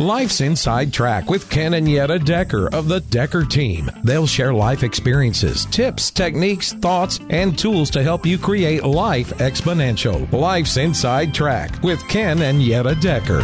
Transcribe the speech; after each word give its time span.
Life's 0.00 0.40
Inside 0.40 0.92
Track 0.92 1.28
with 1.28 1.50
Ken 1.50 1.74
and 1.74 1.90
Yetta 1.90 2.20
Decker 2.20 2.72
of 2.72 2.86
the 2.86 3.00
Decker 3.00 3.44
team. 3.44 3.90
They'll 4.04 4.28
share 4.28 4.54
life 4.54 4.84
experiences, 4.84 5.66
tips, 5.66 6.12
techniques, 6.12 6.72
thoughts, 6.72 7.18
and 7.30 7.58
tools 7.58 7.90
to 7.90 8.02
help 8.04 8.24
you 8.24 8.38
create 8.38 8.84
life 8.84 9.30
exponential. 9.38 10.30
Life's 10.30 10.76
Inside 10.76 11.34
Track 11.34 11.82
with 11.82 12.06
Ken 12.06 12.42
and 12.42 12.62
Yetta 12.62 12.94
Decker. 12.94 13.42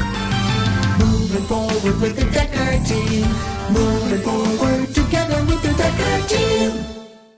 Moving 1.01 1.43
forward 1.43 2.01
with 2.01 2.15
the 2.15 2.31
Decker 2.31 2.85
team. 2.85 3.27
Moving 3.73 4.21
forward 4.21 4.95
together 4.95 5.45
with 5.47 5.61
the 5.61 5.75
Decker 5.77 6.29
team. 6.29 6.85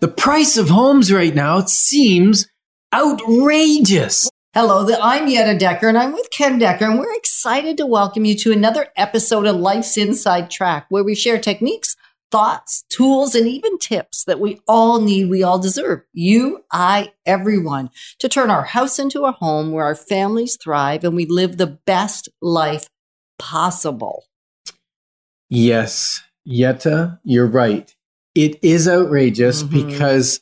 The 0.01 0.09
price 0.09 0.59
of 0.59 0.69
homes 0.69 1.11
right 1.11 1.35
now 1.35 1.65
seems 1.65 2.47
outrageous. 2.93 4.29
Hello, 4.57 4.85
the- 4.87 4.99
I'm 5.03 5.29
Yetta 5.29 5.59
Decker 5.59 5.87
and 5.87 5.99
I'm 5.99 6.15
with 6.15 6.31
Ken 6.31 6.59
Decker, 6.59 6.87
and 6.87 6.99
we're 6.99 7.15
excited 7.15 7.77
to 7.77 7.85
welcome 7.85 8.25
you 8.25 8.35
to 8.37 8.53
another 8.53 8.87
episode 8.97 9.47
of 9.47 9.57
Life's 9.57 9.99
Inside 9.99 10.51
Track, 10.51 10.87
where 10.89 11.05
we 11.05 11.15
share 11.15 11.39
techniques, 11.39 11.95
thoughts, 12.33 12.83
tools, 12.89 13.35
and 13.35 13.47
even 13.47 13.77
tips 13.77 14.25
that 14.25 14.41
we 14.41 14.59
all 14.67 14.99
need, 15.03 15.29
we 15.29 15.43
all 15.43 15.59
deserve. 15.59 16.01
You, 16.15 16.65
I, 16.73 17.13
everyone, 17.27 17.91
to 18.19 18.31
turn 18.31 18.49
our 18.51 18.63
house 18.65 18.99
into 18.99 19.25
a 19.27 19.33
home 19.33 19.73
where 19.73 19.85
our 19.85 19.95
families 19.95 20.57
thrive 20.57 21.05
and 21.05 21.15
we 21.15 21.27
live 21.27 21.59
the 21.59 21.67
best 21.85 22.31
life 22.41 22.89
possible. 23.39 24.25
Yes, 25.51 26.23
Yetta, 26.47 27.21
you're 27.25 27.47
right. 27.47 27.95
It 28.35 28.59
is 28.65 28.89
outrageous 28.89 29.65
Mhm. 29.65 29.71
because 29.71 30.41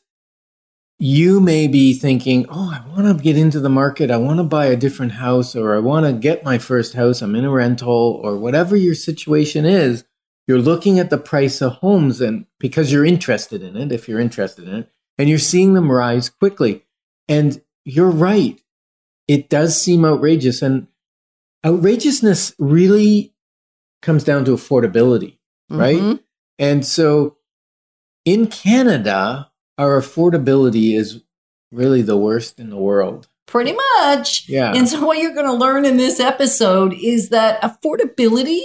you 0.98 1.40
may 1.40 1.66
be 1.66 1.92
thinking, 1.92 2.46
oh, 2.48 2.72
I 2.72 2.88
want 2.88 3.16
to 3.16 3.22
get 3.22 3.36
into 3.36 3.60
the 3.60 3.68
market. 3.68 4.10
I 4.10 4.16
want 4.16 4.38
to 4.38 4.44
buy 4.44 4.66
a 4.66 4.76
different 4.76 5.12
house 5.12 5.56
or 5.56 5.74
I 5.74 5.80
want 5.80 6.06
to 6.06 6.12
get 6.12 6.44
my 6.44 6.58
first 6.58 6.94
house. 6.94 7.20
I'm 7.20 7.34
in 7.34 7.44
a 7.44 7.50
rental 7.50 8.20
or 8.22 8.36
whatever 8.36 8.76
your 8.76 8.94
situation 8.94 9.64
is. 9.64 10.04
You're 10.46 10.60
looking 10.60 10.98
at 10.98 11.10
the 11.10 11.18
price 11.18 11.60
of 11.60 11.74
homes 11.74 12.20
and 12.20 12.46
because 12.60 12.92
you're 12.92 13.04
interested 13.04 13.62
in 13.62 13.76
it, 13.76 13.90
if 13.90 14.08
you're 14.08 14.20
interested 14.20 14.68
in 14.68 14.74
it, 14.74 14.90
and 15.18 15.28
you're 15.28 15.38
seeing 15.38 15.74
them 15.74 15.90
rise 15.90 16.28
quickly. 16.28 16.84
And 17.28 17.60
you're 17.84 18.10
right. 18.10 18.60
It 19.26 19.48
does 19.48 19.80
seem 19.80 20.04
outrageous. 20.04 20.62
And 20.62 20.86
outrageousness 21.64 22.54
really 22.58 23.34
comes 24.02 24.22
down 24.22 24.44
to 24.44 24.52
affordability, 24.52 25.38
right? 25.70 26.00
Mhm. 26.00 26.20
And 26.58 26.84
so 26.84 27.38
in 28.24 28.46
Canada, 28.46 29.50
our 29.78 30.00
affordability 30.00 30.94
is 30.94 31.22
really 31.72 32.02
the 32.02 32.16
worst 32.16 32.58
in 32.58 32.70
the 32.70 32.76
world. 32.76 33.28
Pretty 33.46 33.72
much. 33.98 34.48
Yeah. 34.48 34.72
And 34.74 34.88
so, 34.88 35.04
what 35.04 35.18
you're 35.18 35.34
going 35.34 35.46
to 35.46 35.52
learn 35.52 35.84
in 35.84 35.96
this 35.96 36.18
episode 36.18 36.94
is 36.94 37.28
that 37.28 37.60
affordability, 37.60 38.62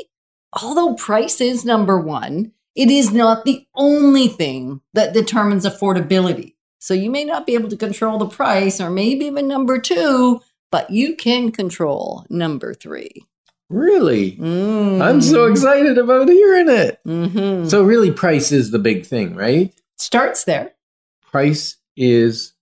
although 0.61 0.93
price 0.95 1.41
is 1.41 1.65
number 1.65 1.99
one, 1.99 2.53
it 2.75 2.89
is 2.89 3.11
not 3.11 3.43
the 3.43 3.65
only 3.75 4.27
thing 4.27 4.81
that 4.93 5.13
determines 5.13 5.65
affordability. 5.65 6.55
So, 6.80 6.93
you 6.93 7.09
may 7.11 7.25
not 7.25 7.45
be 7.45 7.55
able 7.55 7.69
to 7.69 7.77
control 7.77 8.17
the 8.17 8.27
price 8.27 8.80
or 8.80 8.89
maybe 8.89 9.25
even 9.25 9.47
number 9.47 9.80
two, 9.80 10.41
but 10.71 10.89
you 10.89 11.15
can 11.15 11.52
control 11.52 12.25
number 12.30 12.73
three. 12.73 13.11
Really? 13.69 14.37
Mm. 14.37 15.02
I'm 15.02 15.21
so 15.21 15.45
excited 15.45 15.97
about 15.97 16.30
hearing 16.30 16.69
it. 16.69 16.99
hmm 17.03 17.65
So, 17.65 17.83
really, 17.83 18.11
price 18.11 18.52
is 18.53 18.71
the 18.71 18.80
big 18.80 19.05
thing, 19.05 19.35
right? 19.35 19.73
Starts 19.97 20.45
there. 20.45 20.71
Price 21.31 21.77
is 21.95 22.53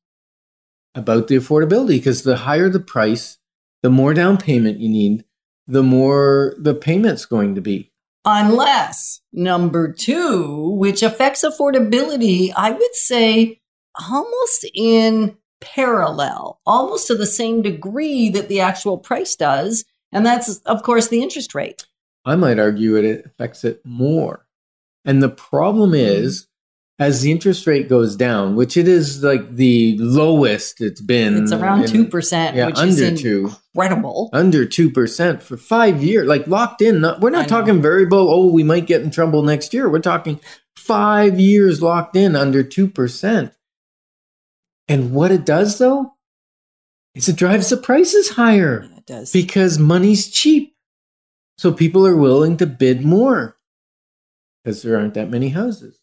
about 0.96 1.28
the 1.28 1.36
affordability 1.36 1.98
because 2.00 2.24
the 2.24 2.38
higher 2.38 2.70
the 2.70 2.80
price, 2.80 3.38
the 3.84 3.90
more 3.90 4.14
down 4.14 4.38
payment 4.38 4.80
you 4.80 4.90
need, 4.90 5.24
the 5.68 5.84
more 5.84 6.56
the 6.58 6.74
payment's 6.74 7.26
going 7.26 7.56
to 7.56 7.62
be. 7.62 7.92
Unless 8.26 9.22
number 9.32 9.92
two, 9.92 10.70
which 10.72 11.02
affects 11.02 11.46
affordability, 11.46 12.52
I 12.56 12.72
would 12.72 12.96
say 12.96 13.62
almost 14.10 14.66
in 14.74 15.38
parallel, 15.62 16.60
almost 16.66 17.08
to 17.08 17.16
the 17.16 17.26
same 17.26 17.62
degree 17.62 18.30
that 18.30 18.50
the 18.50 18.60
actual 18.60 18.98
price 18.98 19.36
does. 19.36 19.86
And 20.12 20.26
that's, 20.26 20.58
of 20.60 20.84
course, 20.84 21.08
the 21.08 21.22
interest 21.22 21.56
rate. 21.56 21.86
I 22.26 22.36
might 22.36 22.60
argue 22.60 22.96
it 22.96 23.26
affects 23.26 23.64
it 23.64 23.82
more. 23.86 24.46
And 25.06 25.24
the 25.24 25.30
problem 25.30 25.94
is, 25.94 26.48
as 27.00 27.22
the 27.22 27.32
interest 27.32 27.68
rate 27.68 27.88
goes 27.88 28.16
down, 28.16 28.56
which 28.56 28.76
it 28.76 28.88
is 28.88 29.24
like 29.24 29.56
the 29.56 29.96
lowest 30.00 30.82
it's 30.82 31.02
been. 31.02 31.44
It's 31.44 31.52
around 31.52 31.84
in- 31.84 32.06
2%, 32.06 32.56
yeah, 32.56 32.66
which 32.68 32.80
is 32.80 33.02
under 33.02 33.16
two. 33.18 33.52
incredible. 33.76 34.30
Under 34.34 34.66
2% 34.66 35.42
for 35.42 35.58
five 35.58 36.04
years, 36.04 36.28
like 36.28 36.48
locked 36.48 36.82
in. 36.82 37.02
Not, 37.02 37.20
we're 37.22 37.30
not 37.30 37.48
talking 37.48 37.82
variable, 37.82 38.28
oh, 38.30 38.52
we 38.52 38.64
might 38.64 38.88
get 38.88 39.02
in 39.04 39.12
trouble 39.12 39.44
next 39.44 39.74
year. 39.76 39.88
We're 39.90 40.00
talking 40.00 40.40
five 40.76 41.40
years 41.40 41.82
locked 41.84 42.16
in 42.16 42.36
under 42.36 42.64
2%. 42.64 43.52
And 44.88 45.12
what 45.14 45.32
it 45.32 45.46
does, 45.46 45.78
though, 45.78 46.14
is 47.14 47.28
it 47.30 47.36
drives 47.36 47.70
the 47.70 47.78
prices 47.78 48.30
higher 48.32 48.88
Yeah, 48.90 48.98
it 48.98 49.06
does. 49.06 49.32
because 49.32 49.78
money's 49.78 50.32
cheap. 50.32 50.74
So 51.60 51.72
people 51.72 52.06
are 52.08 52.16
willing 52.16 52.58
to 52.58 52.66
bid 52.66 53.04
more 53.04 53.58
because 54.64 54.82
there 54.82 54.98
aren't 54.98 55.14
that 55.16 55.30
many 55.30 55.50
houses. 55.50 56.00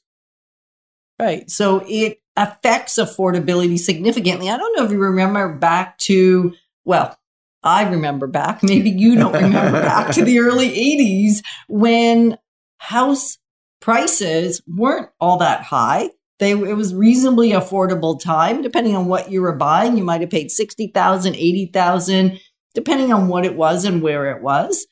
Right. 1.18 1.48
So 1.50 1.84
it 1.86 2.20
affects 2.36 2.98
affordability 2.98 3.78
significantly. 3.78 4.50
I 4.50 4.56
don't 4.56 4.76
know 4.76 4.84
if 4.84 4.90
you 4.90 4.98
remember 4.98 5.54
back 5.54 5.98
to, 5.98 6.54
well, 6.84 7.16
I 7.62 7.88
remember 7.88 8.26
back, 8.26 8.62
maybe 8.62 8.90
you 8.90 9.16
don't 9.16 9.32
remember 9.32 9.80
back 9.80 10.12
to 10.14 10.24
the 10.24 10.38
early 10.40 10.70
80s 10.70 11.42
when 11.68 12.38
house 12.78 13.38
prices 13.80 14.62
weren't 14.66 15.10
all 15.20 15.38
that 15.38 15.62
high. 15.62 16.10
They, 16.40 16.50
it 16.50 16.76
was 16.76 16.92
reasonably 16.92 17.50
affordable 17.50 18.20
time, 18.20 18.60
depending 18.60 18.96
on 18.96 19.06
what 19.06 19.30
you 19.30 19.40
were 19.40 19.54
buying. 19.54 19.96
You 19.96 20.02
might 20.02 20.20
have 20.20 20.30
paid 20.30 20.50
60,000, 20.50 21.36
80,000, 21.36 22.40
depending 22.74 23.12
on 23.12 23.28
what 23.28 23.44
it 23.44 23.54
was 23.54 23.84
and 23.84 24.02
where 24.02 24.34
it 24.34 24.42
was. 24.42 24.86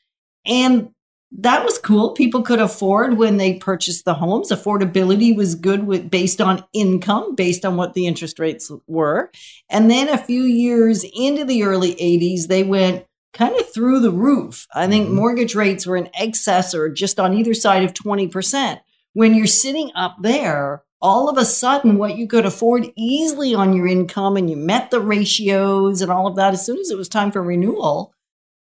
And 0.47 0.91
that 1.39 1.65
was 1.65 1.79
cool. 1.79 2.13
People 2.13 2.43
could 2.43 2.61
afford 2.61 3.17
when 3.17 3.39
they 3.39 3.55
purchased 3.55 4.05
the 4.05 4.15
homes. 4.15 4.51
Affordability 4.51 5.35
was 5.35 5.55
good 5.55 5.87
with 5.87 6.11
based 6.11 6.41
on 6.41 6.65
income, 6.73 7.35
based 7.35 7.65
on 7.65 7.77
what 7.77 7.95
the 7.95 8.07
interest 8.07 8.39
rates 8.39 8.71
were. 8.87 9.31
And 9.71 9.91
then 9.91 10.09
a 10.09 10.19
few 10.19 10.43
years 10.43 11.05
into 11.15 11.45
the 11.45 11.63
early 11.63 11.95
80s, 11.95 12.49
they 12.49 12.63
went 12.63 13.07
kind 13.33 13.59
of 13.59 13.73
through 13.73 14.01
the 14.01 14.11
roof. 14.11 14.67
I 14.75 14.87
think 14.87 15.09
Mhm. 15.09 15.15
mortgage 15.15 15.55
rates 15.55 15.87
were 15.87 15.97
in 15.97 16.11
excess 16.19 16.75
or 16.75 16.91
just 16.91 17.19
on 17.19 17.33
either 17.35 17.55
side 17.55 17.83
of 17.83 17.95
20%. 17.95 18.81
When 19.15 19.35
you're 19.35 19.47
sitting 19.47 19.91
up 19.95 20.17
there, 20.21 20.83
all 21.01 21.31
of 21.31 21.39
a 21.39 21.45
sudden 21.47 21.97
what 21.97 22.17
you 22.19 22.27
could 22.27 22.45
afford 22.45 22.93
easily 22.95 23.55
on 23.55 23.73
your 23.73 23.87
income 23.87 24.37
and 24.37 24.51
you 24.51 24.57
met 24.57 24.91
the 24.91 25.01
ratios 25.01 26.03
and 26.03 26.13
all 26.13 26.27
of 26.27 26.37
that 26.37 26.53
as 26.53 26.65
soon 26.65 26.79
as 26.79 26.91
it 26.91 26.99
was 26.99 27.09
time 27.09 27.33
for 27.33 27.43
renewal, 27.43 28.13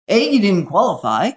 A, 0.07 0.31
you 0.31 0.39
didn't 0.39 0.67
qualify. 0.67 1.31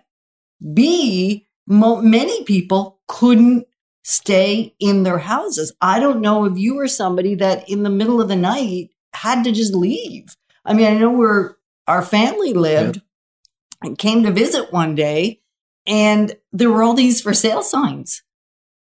B, 0.75 1.47
mo- 1.67 2.01
many 2.01 2.45
people 2.45 3.01
couldn't 3.09 3.67
stay 4.05 4.75
in 4.79 5.03
their 5.03 5.19
houses. 5.19 5.73
I 5.81 5.99
don't 6.01 6.21
know 6.21 6.45
if 6.45 6.57
you 6.57 6.77
were 6.77 6.89
somebody 6.89 7.35
that 7.37 7.69
in 7.69 7.83
the 7.83 7.91
middle 7.91 8.21
of 8.21 8.29
the 8.29 8.37
night 8.37 8.91
had 9.15 9.45
to 9.45 9.53
just 9.53 9.75
leave. 9.75 10.37
I 10.65 10.75
mean, 10.75 10.87
I 10.87 10.97
know 10.99 11.11
where 11.11 11.57
our 11.87 12.03
family 12.03 12.53
lived 12.53 13.01
and 13.83 13.99
came 13.99 14.23
to 14.23 14.31
visit 14.33 14.73
one 14.73 14.95
day, 14.95 15.41
and 15.87 16.37
there 16.53 16.71
were 16.71 16.83
all 16.83 16.95
these 16.95 17.21
for 17.21 17.35
sale 17.35 17.63
signs. 17.63 18.23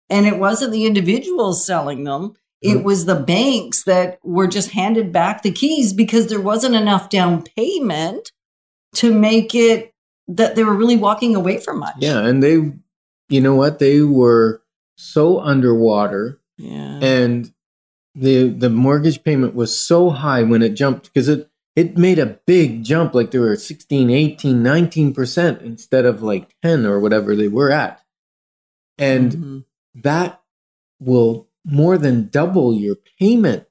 And 0.09 0.25
it 0.25 0.39
wasn't 0.39 0.71
the 0.71 0.85
individuals 0.85 1.65
selling 1.65 2.03
them. 2.03 2.33
It 2.61 2.77
Mm. 2.77 2.83
was 2.83 3.05
the 3.05 3.15
banks 3.15 3.83
that 3.83 4.19
were 4.23 4.47
just 4.47 4.71
handed 4.71 5.11
back 5.11 5.43
the 5.43 5.51
keys 5.51 5.93
because 5.93 6.27
there 6.27 6.41
wasn't 6.41 6.75
enough 6.75 7.09
down 7.09 7.43
payment 7.43 8.31
to 8.95 9.13
make 9.13 9.53
it 9.53 9.93
that 10.29 10.55
they 10.55 10.63
were 10.63 10.75
really 10.75 10.95
walking 10.97 11.35
away 11.35 11.57
from 11.59 11.79
much. 11.79 11.95
Yeah. 11.99 12.19
And 12.25 12.41
they, 12.41 12.53
you 13.29 13.41
know 13.41 13.55
what? 13.55 13.79
They 13.79 14.01
were 14.01 14.61
so 14.95 15.39
underwater 15.39 16.39
Yeah. 16.57 16.99
and 17.01 17.53
the 18.15 18.49
the 18.49 18.69
mortgage 18.69 19.23
payment 19.23 19.55
was 19.55 19.71
so 19.79 20.09
high 20.09 20.43
when 20.43 20.61
it 20.61 20.73
jumped 20.75 21.05
because 21.13 21.29
it 21.29 21.49
it 21.75 21.97
made 21.97 22.19
a 22.19 22.37
big 22.45 22.83
jump 22.83 23.13
like 23.13 23.31
they 23.31 23.39
were 23.39 23.55
16 23.55 24.09
18 24.09 24.61
19% 24.61 25.61
instead 25.61 26.05
of 26.05 26.21
like 26.21 26.53
10 26.61 26.85
or 26.85 26.99
whatever 26.99 27.33
they 27.35 27.47
were 27.47 27.71
at 27.71 28.01
and 28.97 29.31
Mhm. 29.31 29.63
that 30.03 30.41
will 30.99 31.47
more 31.63 31.97
than 31.97 32.27
double 32.29 32.73
your 32.73 32.95
payment 33.19 33.63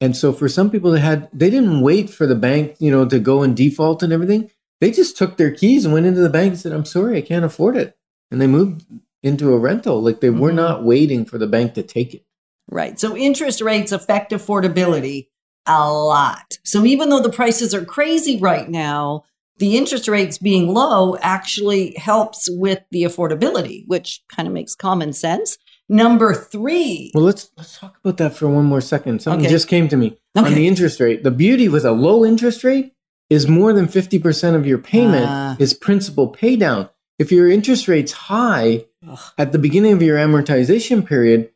and 0.00 0.16
so 0.16 0.32
for 0.32 0.48
some 0.48 0.70
people 0.70 0.92
they 0.92 1.00
had 1.00 1.28
they 1.32 1.50
didn't 1.50 1.82
wait 1.82 2.08
for 2.08 2.26
the 2.26 2.36
bank 2.36 2.76
you 2.78 2.90
know 2.90 3.04
to 3.04 3.18
go 3.18 3.42
in 3.42 3.54
default 3.54 4.02
and 4.02 4.12
everything 4.14 4.50
they 4.80 4.90
just 4.90 5.16
took 5.16 5.36
their 5.36 5.50
keys 5.50 5.84
and 5.84 5.92
went 5.94 6.06
into 6.06 6.20
the 6.20 6.28
bank 6.30 6.50
and 6.52 6.58
said 6.60 6.72
i'm 6.72 6.84
sorry 6.84 7.16
i 7.18 7.20
can't 7.22 7.44
afford 7.44 7.76
it 7.76 7.96
and 8.30 8.40
they 8.40 8.46
moved 8.46 8.84
into 9.22 9.52
a 9.52 9.58
rental 9.58 10.00
like 10.02 10.20
they 10.20 10.30
were 10.30 10.52
Mhm. 10.52 10.56
not 10.56 10.84
waiting 10.84 11.24
for 11.24 11.38
the 11.38 11.46
bank 11.46 11.74
to 11.74 11.82
take 11.82 12.14
it 12.14 12.24
Right. 12.70 13.00
So 13.00 13.16
interest 13.16 13.62
rates 13.62 13.92
affect 13.92 14.30
affordability 14.30 15.28
a 15.66 15.90
lot. 15.90 16.58
So 16.64 16.84
even 16.84 17.08
though 17.08 17.22
the 17.22 17.30
prices 17.30 17.72
are 17.72 17.82
crazy 17.82 18.38
right 18.38 18.68
now, 18.68 19.24
the 19.56 19.74
interest 19.78 20.06
rates 20.06 20.36
being 20.36 20.74
low 20.74 21.16
actually 21.22 21.94
helps 21.96 22.46
with 22.50 22.80
the 22.90 23.04
affordability, 23.04 23.84
which 23.86 24.22
kind 24.28 24.46
of 24.46 24.52
makes 24.52 24.74
common 24.74 25.14
sense. 25.14 25.56
Number 25.88 26.34
three, 26.34 27.10
Well, 27.14 27.24
let's 27.24 27.50
let's 27.56 27.78
talk 27.78 27.96
about 28.04 28.18
that 28.18 28.34
for 28.34 28.48
one 28.48 28.66
more 28.66 28.82
second. 28.82 29.22
Something 29.22 29.46
Okay. 29.46 29.50
just 29.50 29.66
came 29.66 29.88
to 29.88 29.96
me 29.96 30.18
on 30.36 30.52
the 30.52 30.68
interest 30.68 31.00
rate. 31.00 31.22
The 31.24 31.30
beauty 31.30 31.70
with 31.70 31.86
a 31.86 31.92
low 31.92 32.22
interest 32.22 32.64
rate 32.64 32.92
is 33.30 33.46
more 33.46 33.72
than 33.72 33.86
50% 33.86 34.54
of 34.54 34.66
your 34.66 34.78
payment 34.78 35.26
Ah. 35.28 35.56
is 35.58 35.74
principal 35.74 36.28
pay 36.28 36.56
down. 36.56 36.88
If 37.18 37.30
your 37.32 37.50
interest 37.50 37.88
rate's 37.88 38.12
high 38.12 38.86
Ugh. 39.06 39.18
at 39.36 39.52
the 39.52 39.58
beginning 39.58 39.92
of 39.92 40.02
your 40.02 40.16
amortization 40.16 41.04
period, 41.04 41.50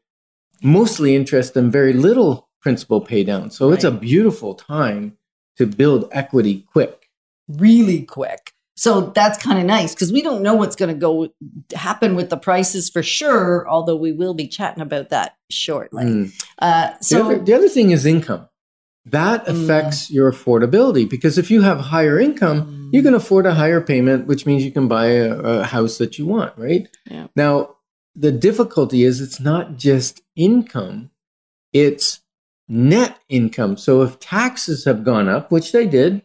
mostly 0.62 1.14
interest 1.14 1.56
and 1.56 1.72
very 1.72 1.92
little 1.92 2.48
principal 2.60 3.00
pay 3.00 3.24
down. 3.24 3.50
So 3.50 3.72
it's 3.72 3.84
a 3.84 3.90
beautiful 3.90 4.54
time 4.54 5.16
to 5.56 5.66
build 5.66 6.08
equity 6.12 6.64
quick. 6.72 7.08
really 7.48 8.02
quick. 8.02 8.52
So 8.76 9.12
that's 9.14 9.36
kind 9.36 9.58
of 9.58 9.66
nice 9.66 9.94
because 9.94 10.12
we 10.12 10.22
don't 10.22 10.42
know 10.42 10.54
what's 10.54 10.76
going 10.76 10.88
to 10.94 10.98
go 10.98 11.28
happen 11.74 12.14
with 12.14 12.30
the 12.30 12.36
prices 12.38 12.88
for 12.88 13.02
sure. 13.02 13.68
Although 13.68 13.96
we 13.96 14.12
will 14.12 14.32
be 14.32 14.48
chatting 14.48 14.82
about 14.82 15.10
that 15.10 15.36
shortly. 15.50 16.04
Mm. 16.04 16.42
Uh, 16.58 16.92
The, 16.98 17.04
so 17.04 17.24
other, 17.26 17.38
the 17.38 17.52
other 17.54 17.68
thing 17.68 17.90
is 17.90 18.06
income. 18.06 18.48
That 19.04 19.46
Mm. 19.46 19.64
affects 19.64 20.10
your 20.10 20.30
affordability 20.32 21.08
because 21.08 21.36
if 21.36 21.50
you 21.50 21.62
have 21.62 21.80
higher 21.80 22.18
income, 22.20 22.62
Mm. 22.62 22.94
you 22.94 23.02
can 23.02 23.14
afford 23.14 23.46
a 23.46 23.54
higher 23.54 23.80
payment, 23.80 24.26
which 24.26 24.46
means 24.46 24.64
you 24.64 24.70
can 24.70 24.86
buy 24.88 25.06
a, 25.06 25.34
a 25.38 25.64
house 25.64 25.98
that 25.98 26.18
you 26.18 26.26
want, 26.26 26.52
right? 26.56 26.88
Yeah. 27.10 27.26
Now, 27.34 27.76
the 28.14 28.30
difficulty 28.30 29.02
is 29.04 29.20
it's 29.20 29.40
not 29.40 29.76
just 29.76 30.22
income, 30.36 31.10
it's 31.72 32.20
net 32.68 33.18
income. 33.28 33.76
So 33.76 34.02
if 34.02 34.20
taxes 34.20 34.84
have 34.84 35.04
gone 35.04 35.28
up, 35.28 35.50
which 35.50 35.72
they 35.72 35.86
did 35.86 36.22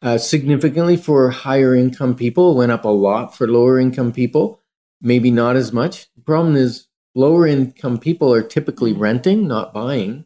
uh, 0.00 0.16
significantly 0.16 0.96
for 0.96 1.28
higher 1.30 1.74
income 1.74 2.14
people, 2.14 2.54
went 2.56 2.72
up 2.72 2.84
a 2.84 2.88
lot 2.88 3.36
for 3.36 3.46
lower 3.46 3.78
income 3.78 4.12
people, 4.12 4.60
maybe 5.02 5.30
not 5.30 5.56
as 5.56 5.72
much. 5.72 6.06
The 6.16 6.22
problem 6.22 6.56
is 6.56 6.86
lower 7.14 7.46
income 7.46 7.98
people 7.98 8.32
are 8.32 8.42
typically 8.42 8.92
renting, 8.92 9.46
not 9.48 9.74
buying. 9.74 10.24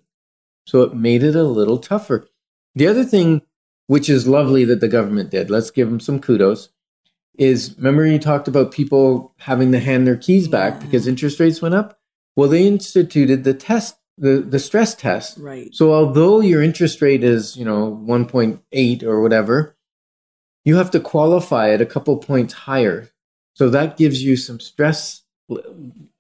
So 0.65 0.83
it 0.83 0.95
made 0.95 1.23
it 1.23 1.35
a 1.35 1.43
little 1.45 1.79
tougher. 1.79 2.29
The 2.75 2.87
other 2.87 3.05
thing, 3.05 3.43
which 3.87 4.09
is 4.09 4.27
lovely 4.27 4.65
that 4.65 4.81
the 4.81 4.89
government 4.89 5.31
did, 5.31 5.51
let's 5.51 5.71
give 5.71 5.89
them 5.89 6.01
some 6.01 6.21
kudos, 6.21 6.69
is 7.39 7.75
remember 7.77 8.07
you 8.07 8.19
talked 8.19 8.49
about 8.49 8.73
people 8.73 9.35
having 9.39 9.73
to 9.73 9.81
hand 9.81 10.07
their 10.07 10.17
keys 10.17 10.49
back 10.49 10.75
Yeah. 10.75 10.81
because 10.87 11.07
interest 11.07 11.41
rates 11.41 11.61
went 11.63 11.75
up? 11.75 11.99
Well, 12.37 12.49
they 12.49 12.67
instituted 12.67 13.45
the 13.45 13.55
test, 13.55 13.97
the, 14.17 14.39
the 14.41 14.59
stress 14.59 14.95
test. 14.95 15.39
right, 15.39 15.75
So 15.75 15.93
although 15.93 16.41
your 16.41 16.63
interest 16.63 17.03
rate 17.03 17.25
is, 17.25 17.57
you 17.57 17.65
know, 17.65 18.01
1.8 18.07 19.03
or 19.03 19.21
whatever, 19.21 19.77
you 20.65 20.77
have 20.77 20.91
to 20.93 21.01
qualify 21.01 21.71
at 21.71 21.81
a 21.81 21.87
couple 21.87 22.17
points 22.19 22.55
higher. 22.55 23.11
So 23.55 23.69
that 23.71 23.97
gives 23.97 24.23
you 24.23 24.37
some 24.37 24.61
stress 24.61 25.22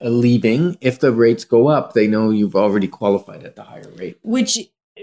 leaving. 0.00 0.76
If 0.80 1.00
the 1.00 1.12
rates 1.12 1.44
go 1.44 1.68
up, 1.68 1.92
they 1.94 2.06
know 2.06 2.30
you've 2.30 2.56
already 2.56 2.88
qualified 2.88 3.44
at 3.44 3.56
the 3.56 3.62
higher 3.62 3.90
rate. 3.96 4.18
which 4.22 4.58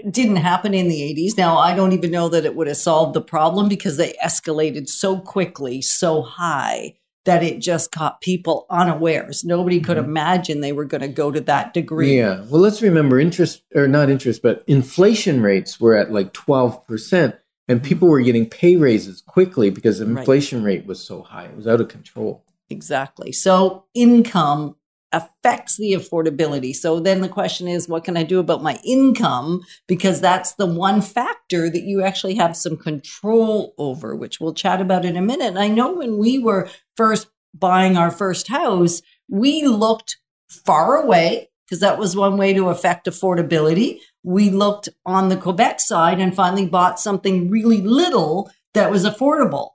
didn't 0.08 0.36
happen 0.36 0.72
in 0.72 0.88
the 0.88 1.02
80s. 1.02 1.36
Now, 1.36 1.58
I 1.58 1.74
don't 1.74 1.92
even 1.92 2.12
know 2.12 2.28
that 2.28 2.44
it 2.44 2.54
would 2.54 2.68
have 2.68 2.76
solved 2.76 3.12
the 3.12 3.20
problem 3.20 3.68
because 3.68 3.96
they 3.96 4.14
escalated 4.24 4.88
so 4.88 5.18
quickly, 5.18 5.82
so 5.82 6.22
high 6.22 6.94
that 7.24 7.42
it 7.42 7.58
just 7.58 7.90
caught 7.90 8.20
people 8.20 8.66
unawares. 8.70 9.44
Nobody 9.44 9.80
could 9.80 9.96
Mhm. 9.98 10.04
imagine 10.04 10.60
they 10.60 10.72
were 10.72 10.84
going 10.84 11.00
to 11.02 11.08
go 11.08 11.30
to 11.32 11.40
that 11.40 11.74
degree. 11.74 12.16
Yeah. 12.18 12.44
Well, 12.48 12.62
let's 12.62 12.80
remember 12.80 13.18
interest 13.18 13.62
or 13.74 13.88
not 13.88 14.08
interest, 14.08 14.42
but 14.42 14.62
inflation 14.68 15.42
rates 15.42 15.80
were 15.80 15.96
at 15.96 16.12
like 16.12 16.32
12% 16.32 17.34
and 17.68 17.82
people 17.82 18.08
were 18.08 18.20
getting 18.22 18.46
pay 18.48 18.76
raises 18.76 19.20
quickly 19.20 19.70
because 19.70 19.98
the 19.98 20.06
Right. 20.06 20.18
inflation 20.20 20.62
rate 20.62 20.86
was 20.86 21.00
so 21.00 21.22
high. 21.22 21.46
It 21.46 21.56
was 21.56 21.66
out 21.66 21.80
of 21.80 21.88
control. 21.88 22.44
Exactly. 22.70 23.32
So 23.32 23.84
income 23.94 24.76
affects 25.12 25.76
the 25.76 25.92
affordability. 25.92 26.74
So 26.74 27.00
then 27.00 27.20
the 27.20 27.28
question 27.28 27.66
is, 27.66 27.88
what 27.88 28.04
can 28.04 28.16
I 28.16 28.22
do 28.22 28.38
about 28.38 28.62
my 28.62 28.78
income? 28.84 29.62
Because 29.88 30.20
that's 30.20 30.54
the 30.54 30.66
one 30.66 31.00
factor 31.00 31.68
that 31.68 31.82
you 31.82 32.02
actually 32.02 32.36
have 32.36 32.56
some 32.56 32.76
control 32.76 33.74
over, 33.76 34.14
which 34.14 34.40
we'll 34.40 34.54
chat 34.54 34.80
about 34.80 35.04
in 35.04 35.16
a 35.16 35.22
minute. 35.22 35.48
And 35.48 35.58
I 35.58 35.68
know 35.68 35.92
when 35.92 36.18
we 36.18 36.38
were 36.38 36.68
first 36.96 37.28
buying 37.52 37.96
our 37.96 38.12
first 38.12 38.48
house, 38.48 39.02
we 39.28 39.66
looked 39.66 40.18
far 40.48 41.02
away 41.02 41.48
because 41.66 41.80
that 41.80 41.98
was 41.98 42.16
one 42.16 42.36
way 42.36 42.52
to 42.52 42.68
affect 42.68 43.06
affordability. 43.06 43.98
We 44.22 44.50
looked 44.50 44.88
on 45.04 45.28
the 45.28 45.36
Quebec 45.36 45.80
side 45.80 46.20
and 46.20 46.34
finally 46.34 46.66
bought 46.66 47.00
something 47.00 47.50
really 47.50 47.80
little 47.80 48.50
that 48.74 48.90
was 48.90 49.04
affordable. 49.04 49.70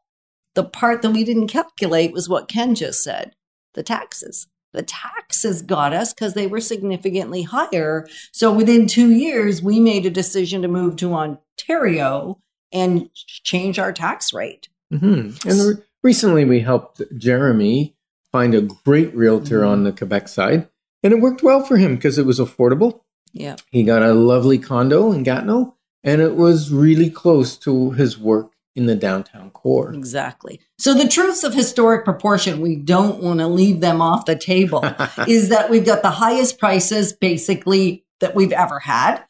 The 0.56 0.64
part 0.64 1.02
that 1.02 1.12
we 1.12 1.24
didn't 1.24 1.48
calculate 1.48 2.12
was 2.14 2.28
what 2.30 2.48
Ken 2.48 2.76
just 2.76 3.04
said 3.04 3.36
the 3.74 3.84
taxes. 3.84 4.48
The 4.74 4.84
taxes 4.84 5.62
got 5.62 5.94
us 5.94 6.14
because 6.14 6.34
they 6.34 6.48
were 6.48 6.60
significantly 6.60 7.44
higher. 7.44 8.08
So 8.34 8.52
within 8.52 8.88
two 8.88 9.12
years, 9.12 9.62
we 9.62 9.80
made 9.80 10.06
a 10.06 10.10
decision 10.10 10.62
to 10.64 10.68
move 10.68 10.96
to 10.98 11.14
Ontario 11.14 12.40
and 12.72 13.10
change 13.14 13.80
our 13.80 13.94
tax 13.94 14.34
rate. 14.34 14.68
hmm 14.92 15.30
And 15.46 15.62
re- 15.68 15.76
recently 16.04 16.46
we 16.46 16.60
helped 16.62 17.02
Jeremy 17.18 17.96
find 18.32 18.54
a 18.54 18.62
great 18.62 19.16
realtor 19.16 19.62
Mhm. 19.62 19.68
on 19.70 19.84
the 19.84 19.92
Quebec 19.94 20.28
side, 20.28 20.68
and 21.04 21.14
it 21.14 21.20
worked 21.22 21.42
well 21.44 21.64
for 21.64 21.78
him 21.78 21.96
because 21.96 22.18
it 22.18 22.26
was 22.26 22.40
affordable. 22.40 23.02
Yeah. 23.34 23.56
He 23.72 23.84
got 23.84 24.04
a 24.04 24.14
lovely 24.14 24.58
condo 24.58 25.12
in 25.12 25.24
Gatineau, 25.24 25.76
and 26.04 26.22
it 26.22 26.36
was 26.36 26.72
really 26.72 27.10
close 27.10 27.56
to 27.60 27.92
his 27.92 28.18
work 28.20 28.52
in 28.76 28.86
the 28.88 28.96
downtown 28.96 29.50
core. 29.52 29.94
Exactly. 29.94 30.60
So 30.78 30.94
the 30.94 31.08
truths 31.08 31.44
of 31.44 31.54
historic 31.54 32.04
proportion, 32.04 32.60
we 32.62 32.76
don't 32.76 33.22
want 33.24 33.40
to 33.40 33.48
leave 33.48 33.80
them 33.80 34.02
off 34.02 34.26
the 34.26 34.36
table, 34.36 34.84
is 35.28 35.50
that 35.50 35.70
we've 35.70 35.86
got 35.86 36.02
the 36.02 36.10
highest 36.12 36.60
prices 36.60 37.14
basically 37.14 38.06
that 38.20 38.36
we've 38.36 38.52
ever 38.52 38.80
had. 38.80 39.24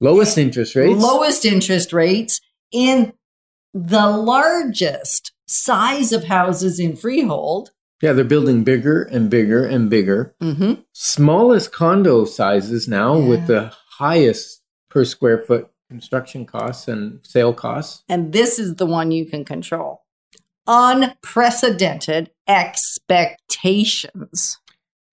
Lowest 0.00 0.38
interest 0.38 0.74
rates. 0.76 1.00
lowest 1.02 1.44
interest 1.44 1.92
rates 1.92 2.40
in 2.72 3.12
the 3.74 4.06
largest 4.08 5.32
size 5.46 6.12
of 6.12 6.24
houses 6.24 6.78
in 6.78 6.96
freehold. 6.96 7.70
yeah, 8.02 8.12
they're 8.12 8.24
building 8.24 8.64
bigger 8.64 9.02
and 9.02 9.28
bigger 9.28 9.64
and 9.64 9.90
bigger. 9.90 10.34
Mm-hmm. 10.42 10.80
Smallest 10.92 11.72
condo 11.72 12.24
sizes 12.24 12.86
now 12.88 13.16
Yeah. 13.18 13.28
with 13.28 13.46
the 13.46 13.72
highest 13.98 14.62
per 14.88 15.04
square 15.04 15.38
foot 15.38 15.68
construction 15.88 16.46
costs 16.46 16.88
and 16.88 17.20
sale 17.22 17.54
costs. 17.54 18.02
And 18.08 18.32
this 18.32 18.58
is 18.58 18.76
the 18.76 18.86
one 18.86 19.10
you 19.10 19.26
can 19.26 19.44
control. 19.44 20.04
Unprecedented 20.66 22.30
expectations. 22.46 24.58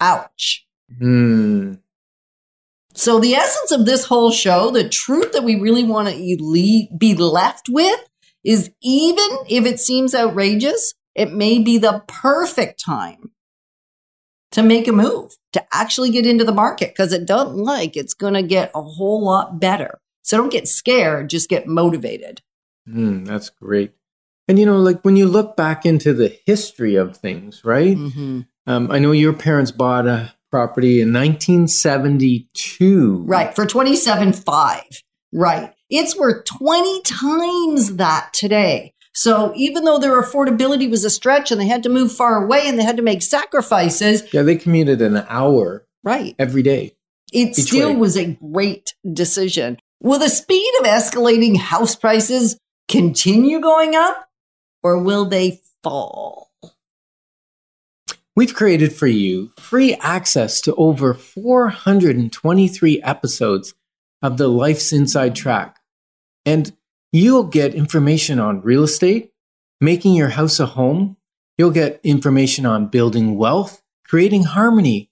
Ouch. 0.01 0.65
Hmm. 0.97 1.75
So, 2.93 3.19
the 3.19 3.35
essence 3.35 3.71
of 3.71 3.85
this 3.85 4.05
whole 4.05 4.31
show, 4.31 4.71
the 4.71 4.88
truth 4.88 5.33
that 5.33 5.43
we 5.43 5.59
really 5.59 5.83
want 5.83 6.07
to 6.07 6.88
be 6.97 7.15
left 7.15 7.67
with 7.69 8.00
is 8.43 8.71
even 8.81 9.27
if 9.50 9.65
it 9.65 9.79
seems 9.79 10.15
outrageous, 10.15 10.93
it 11.13 11.33
may 11.33 11.59
be 11.59 11.77
the 11.77 12.03
perfect 12.07 12.81
time 12.83 13.31
to 14.51 14.63
make 14.63 14.88
a 14.88 14.93
move, 14.93 15.35
to 15.51 15.65
actually 15.73 16.09
get 16.09 16.25
into 16.25 16.45
the 16.45 16.53
market 16.53 16.89
because 16.89 17.11
it 17.11 17.25
doesn't 17.25 17.57
like 17.57 17.97
it's 17.97 18.13
going 18.13 18.35
to 18.35 18.43
get 18.43 18.71
a 18.73 18.81
whole 18.81 19.23
lot 19.23 19.59
better. 19.59 20.00
So, 20.25 20.38
don't 20.38 20.51
get 20.51 20.67
scared, 20.67 21.29
just 21.29 21.50
get 21.50 21.67
motivated. 21.67 22.41
Hmm, 22.88 23.24
that's 23.24 23.50
great. 23.50 23.94
And 24.48 24.60
you 24.60 24.65
know, 24.65 24.77
like 24.77 25.01
when 25.03 25.15
you 25.15 25.27
look 25.27 25.55
back 25.55 25.86
into 25.86 26.13
the 26.13 26.38
history 26.46 26.96
of 26.96 27.17
things, 27.17 27.63
right? 27.65 27.98
Mm-hmm. 27.98 28.41
Um, 28.67 28.91
I 28.91 29.00
know 29.00 29.12
your 29.12 29.34
parents 29.34 29.72
bought 29.72 30.08
a 30.08 30.34
property 30.51 31.01
in 31.01 31.12
1972. 31.13 33.24
Right, 33.25 33.55
for 33.55 33.65
27.5. 33.65 35.01
Right. 35.34 35.74
It's 35.89 36.17
worth 36.17 36.46
20 36.46 37.01
times 37.03 37.96
that 37.98 38.29
today. 38.34 38.94
So 39.13 39.53
even 39.55 39.86
though 39.86 39.98
their 40.00 40.22
affordability 40.22 40.89
was 40.89 41.03
a 41.05 41.10
stretch 41.10 41.51
and 41.51 41.62
they 41.62 41.67
had 41.67 41.84
to 41.84 41.89
move 41.89 42.12
far 42.12 42.44
away 42.44 42.67
and 42.67 42.77
they 42.77 42.84
had 42.84 42.98
to 42.98 43.03
make 43.03 43.22
sacrifices, 43.22 44.24
Yeah, 44.34 44.41
they 44.41 44.55
commuted 44.58 45.01
an 45.01 45.25
hour 45.29 45.86
right, 46.03 46.36
every 46.38 46.63
day. 46.63 46.96
it 47.32 47.55
still 47.55 47.89
way. 47.89 47.96
was 47.96 48.17
a 48.17 48.34
great 48.34 48.94
decision. 49.12 49.77
Will 50.01 50.19
the 50.19 50.29
speed 50.29 50.71
of 50.79 50.85
escalating 50.85 51.57
house 51.57 51.95
prices 51.95 52.59
continue 52.87 53.59
going 53.59 53.95
up 53.95 54.29
or 54.83 55.01
will 55.01 55.25
they 55.25 55.61
fall? 55.81 56.51
We've 58.35 58.53
created 58.53 58.91
for 58.91 59.07
you 59.07 59.51
free 59.57 59.93
access 59.95 60.59
to 60.61 60.75
over 60.75 61.13
423 61.13 63.01
episodes 63.01 63.73
of 64.21 64.37
the 64.37 64.49
Life's 64.49 64.91
Inside 64.91 65.35
Track. 65.35 65.79
And 66.45 66.75
you'll 67.13 67.45
get 67.45 67.73
information 67.73 68.37
on 68.37 68.61
real 68.61 68.83
estate, 68.83 69.31
making 69.79 70.15
your 70.15 70.29
house 70.29 70.59
a 70.59 70.65
home. 70.65 71.15
You'll 71.57 71.71
get 71.71 72.01
information 72.03 72.65
on 72.65 72.87
building 72.87 73.37
wealth, 73.37 73.81
creating 74.05 74.43
harmony 74.43 75.09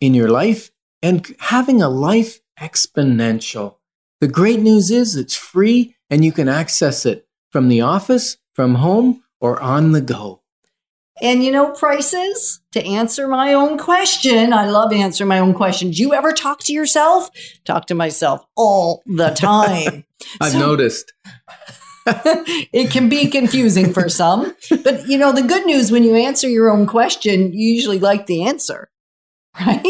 in 0.00 0.14
your 0.14 0.30
life, 0.30 0.70
and 1.02 1.36
having 1.40 1.82
a 1.82 1.90
life 1.90 2.40
exponential. 2.58 3.76
The 4.22 4.28
great 4.28 4.60
news 4.60 4.92
is 4.92 5.16
it's 5.16 5.34
free 5.34 5.96
and 6.08 6.24
you 6.24 6.30
can 6.30 6.48
access 6.48 7.04
it 7.04 7.26
from 7.50 7.68
the 7.68 7.80
office 7.80 8.36
from 8.54 8.76
home 8.76 9.24
or 9.40 9.60
on 9.60 9.90
the 9.90 10.00
go. 10.00 10.42
And 11.20 11.42
you 11.42 11.50
know, 11.50 11.72
prices, 11.72 12.60
to 12.70 12.86
answer 12.86 13.26
my 13.26 13.52
own 13.52 13.78
question, 13.78 14.52
I 14.52 14.66
love 14.70 14.92
answering 14.92 15.26
my 15.26 15.40
own 15.40 15.54
questions. 15.54 15.96
Do 15.96 16.04
you 16.04 16.14
ever 16.14 16.30
talk 16.30 16.60
to 16.66 16.72
yourself? 16.72 17.30
Talk 17.64 17.86
to 17.86 17.96
myself 17.96 18.46
all 18.56 19.02
the 19.06 19.30
time. 19.30 20.04
I've 20.40 20.52
So- 20.52 20.58
noticed. 20.60 21.12
it 22.06 22.92
can 22.92 23.08
be 23.08 23.26
confusing 23.26 23.92
for 23.92 24.08
some. 24.08 24.54
But 24.84 25.08
you 25.08 25.18
know, 25.18 25.32
the 25.32 25.42
good 25.42 25.66
news 25.66 25.90
when 25.90 26.04
you 26.04 26.14
answer 26.14 26.48
your 26.48 26.70
own 26.70 26.86
question, 26.86 27.52
you 27.52 27.74
usually 27.74 27.98
like 27.98 28.26
the 28.26 28.44
answer. 28.44 28.88
Right? 29.60 29.82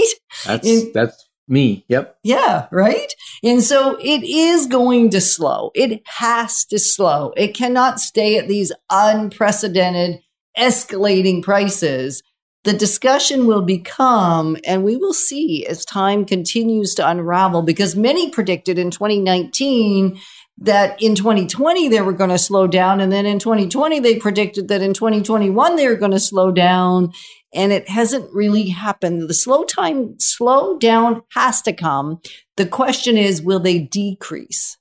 That's 0.46 0.92
that's 0.92 1.31
me. 1.48 1.84
Yep. 1.88 2.18
Yeah, 2.22 2.66
right? 2.70 3.12
And 3.42 3.62
so 3.62 3.96
it 4.00 4.22
is 4.22 4.66
going 4.66 5.10
to 5.10 5.20
slow. 5.20 5.70
It 5.74 6.02
has 6.06 6.64
to 6.66 6.78
slow. 6.78 7.32
It 7.36 7.54
cannot 7.54 8.00
stay 8.00 8.38
at 8.38 8.48
these 8.48 8.72
unprecedented 8.90 10.20
escalating 10.56 11.42
prices. 11.42 12.22
The 12.64 12.72
discussion 12.72 13.48
will 13.48 13.62
become, 13.62 14.56
and 14.64 14.84
we 14.84 14.96
will 14.96 15.12
see 15.12 15.66
as 15.66 15.84
time 15.84 16.24
continues 16.24 16.94
to 16.94 17.08
unravel, 17.08 17.62
because 17.62 17.96
many 17.96 18.30
predicted 18.30 18.78
in 18.78 18.92
2019 18.92 20.20
that 20.58 21.00
in 21.02 21.14
2020 21.14 21.88
they 21.88 22.00
were 22.00 22.12
going 22.12 22.30
to 22.30 22.38
slow 22.38 22.66
down. 22.66 23.00
And 23.00 23.10
then 23.10 23.26
in 23.26 23.38
2020, 23.38 24.00
they 24.00 24.16
predicted 24.16 24.68
that 24.68 24.82
in 24.82 24.94
2021 24.94 25.76
they 25.76 25.88
were 25.88 25.96
going 25.96 26.12
to 26.12 26.20
slow 26.20 26.50
down 26.50 27.12
and 27.54 27.72
it 27.72 27.88
hasn't 27.88 28.32
really 28.32 28.68
happened. 28.68 29.28
The 29.28 29.34
slow 29.34 29.64
time, 29.64 30.18
slow 30.18 30.78
down 30.78 31.22
has 31.32 31.62
to 31.62 31.72
come. 31.72 32.20
The 32.56 32.66
question 32.66 33.16
is, 33.16 33.42
will 33.42 33.60
they 33.60 33.78
decrease? 33.78 34.78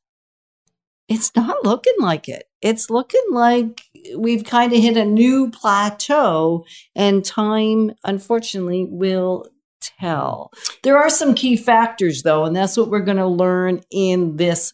It's 1.10 1.36
not 1.36 1.66
looking 1.66 1.96
like 2.00 2.30
it. 2.30 2.46
It's 2.62 2.90
looking 2.90 3.26
like 3.32 3.82
we've 4.16 4.46
kind 4.46 4.72
of 4.72 4.80
hit 4.80 4.96
a 4.96 5.04
new 5.04 5.50
plateau, 5.50 6.64
and 6.96 7.26
time, 7.26 7.92
unfortunately, 8.06 8.88
will 8.90 9.48
tell. 9.82 10.52
There 10.84 10.98
are 10.98 11.10
some 11.10 11.36
key 11.36 11.58
factors, 11.58 12.24
though, 12.24 12.46
and 12.46 12.56
that's 12.56 12.78
what 12.78 12.90
we're 12.90 13.02
going 13.02 13.18
to 13.18 13.28
learn 13.28 13.82
in 13.92 14.38
this 14.38 14.74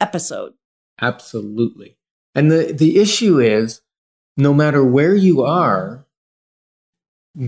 episode. 0.00 0.54
Absolutely. 1.00 1.96
And 2.34 2.50
the, 2.50 2.72
the 2.72 2.98
issue 2.98 3.38
is 3.38 3.80
no 4.36 4.54
matter 4.54 4.84
where 4.84 5.14
you 5.14 5.42
are, 5.42 6.06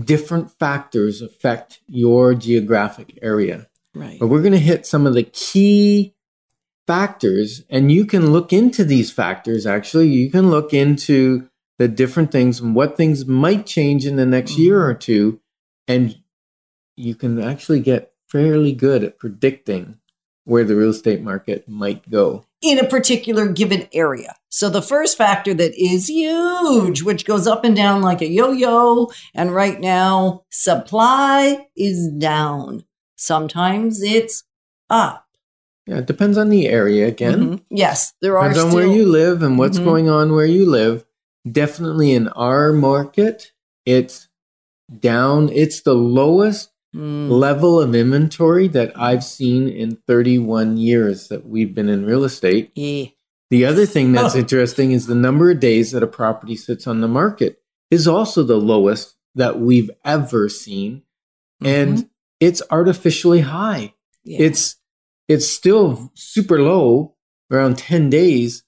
different 0.03 0.51
factors 0.59 1.21
affect 1.21 1.81
your 1.87 2.33
geographic 2.33 3.17
area. 3.21 3.67
Right. 3.93 4.19
But 4.19 4.27
we're 4.27 4.41
going 4.41 4.53
to 4.53 4.59
hit 4.59 4.85
some 4.85 5.05
of 5.05 5.13
the 5.13 5.23
key 5.23 6.15
factors, 6.87 7.63
and 7.69 7.91
you 7.91 8.05
can 8.05 8.31
look 8.31 8.51
into 8.53 8.83
these 8.83 9.11
factors. 9.11 9.65
Actually, 9.65 10.07
you 10.07 10.29
can 10.31 10.49
look 10.49 10.73
into 10.73 11.49
the 11.77 11.87
different 11.87 12.31
things 12.31 12.59
and 12.59 12.75
what 12.75 12.95
things 12.95 13.25
might 13.25 13.65
change 13.65 14.05
in 14.05 14.15
the 14.15 14.25
next 14.25 14.57
year 14.57 14.79
mm-hmm. 14.79 14.91
or 14.91 14.93
two, 14.93 15.39
and 15.87 16.17
you 16.95 17.15
can 17.15 17.41
actually 17.41 17.79
get 17.79 18.13
fairly 18.29 18.71
good 18.73 19.03
at 19.03 19.17
predicting 19.17 19.97
where 20.45 20.63
the 20.63 20.75
real 20.75 20.89
estate 20.89 21.21
market 21.21 21.67
might 21.67 22.09
go. 22.09 22.45
in 22.63 22.77
a 22.77 22.85
particular 22.87 23.47
given 23.47 23.87
area. 23.91 24.35
So 24.49 24.69
the 24.69 24.83
first 24.83 25.17
factor 25.17 25.51
that 25.55 25.73
is 25.75 26.07
huge, 26.07 27.01
which 27.01 27.25
goes 27.25 27.47
up 27.47 27.63
and 27.63 27.75
down 27.75 28.03
like 28.03 28.21
a 28.21 28.27
yo-yo, 28.27 29.09
and 29.33 29.51
right 29.55 29.79
now 29.81 30.43
supply 30.51 31.65
is 31.75 32.07
down. 32.19 32.83
Sometimes 33.15 34.03
it's 34.03 34.43
up. 34.91 35.25
Yeah, 35.87 35.97
it 35.97 36.05
depends 36.05 36.37
on 36.37 36.49
the 36.49 36.67
area 36.67 37.07
again. 37.07 37.39
Mhm. 37.57 37.61
Yes, 37.71 38.13
there 38.21 38.37
are 38.37 38.49
Depends 38.49 38.71
on 38.71 38.75
where 38.75 38.85
you 38.85 39.07
live 39.07 39.41
and 39.41 39.57
what's 39.57 39.79
Mhm. 39.79 39.83
going 39.85 40.09
on 40.09 40.33
where 40.33 40.45
you 40.45 40.69
live. 40.69 41.03
Definitely 41.51 42.11
in 42.11 42.27
our 42.29 42.71
market, 42.73 43.53
it's 43.87 44.27
down. 44.99 45.49
It's 45.49 45.81
the 45.81 45.95
lowest 45.95 46.69
Mm, 46.95 47.29
level 47.29 47.79
of 47.79 47.95
inventory 47.95 48.67
that 48.67 48.91
I've 48.99 49.23
seen 49.23 49.69
in 49.69 49.95
31 50.07 50.75
years 50.77 51.29
that 51.29 51.45
we've 51.47 51.73
been 51.73 51.87
in 51.89 52.05
real 52.05 52.23
estate. 52.25 52.71
yeah. 52.75 53.05
The 53.49 53.65
other 53.65 53.85
thing 53.85 54.13
that's 54.13 54.35
Oh. 54.35 54.39
interesting 54.39 54.93
is 54.93 55.07
the 55.07 55.15
number 55.15 55.51
of 55.51 55.59
days 55.59 55.91
that 55.91 56.03
a 56.03 56.07
property 56.07 56.55
sits 56.55 56.87
on 56.87 57.01
the 57.01 57.07
market 57.07 57.61
is 57.89 58.07
also 58.07 58.43
the 58.43 58.55
lowest 58.57 59.15
that 59.35 59.59
we've 59.59 59.91
ever 60.05 60.47
seen. 60.47 61.01
And 61.63 62.09
it's 62.39 62.61
artificially 62.71 63.41
high. 63.41 63.93
Yeah. 64.23 64.37
It's 64.41 64.77
it's 65.27 65.47
still 65.47 66.11
super 66.13 66.61
low, 66.61 67.15
around 67.51 67.77
10 67.77 68.09
days, 68.09 68.63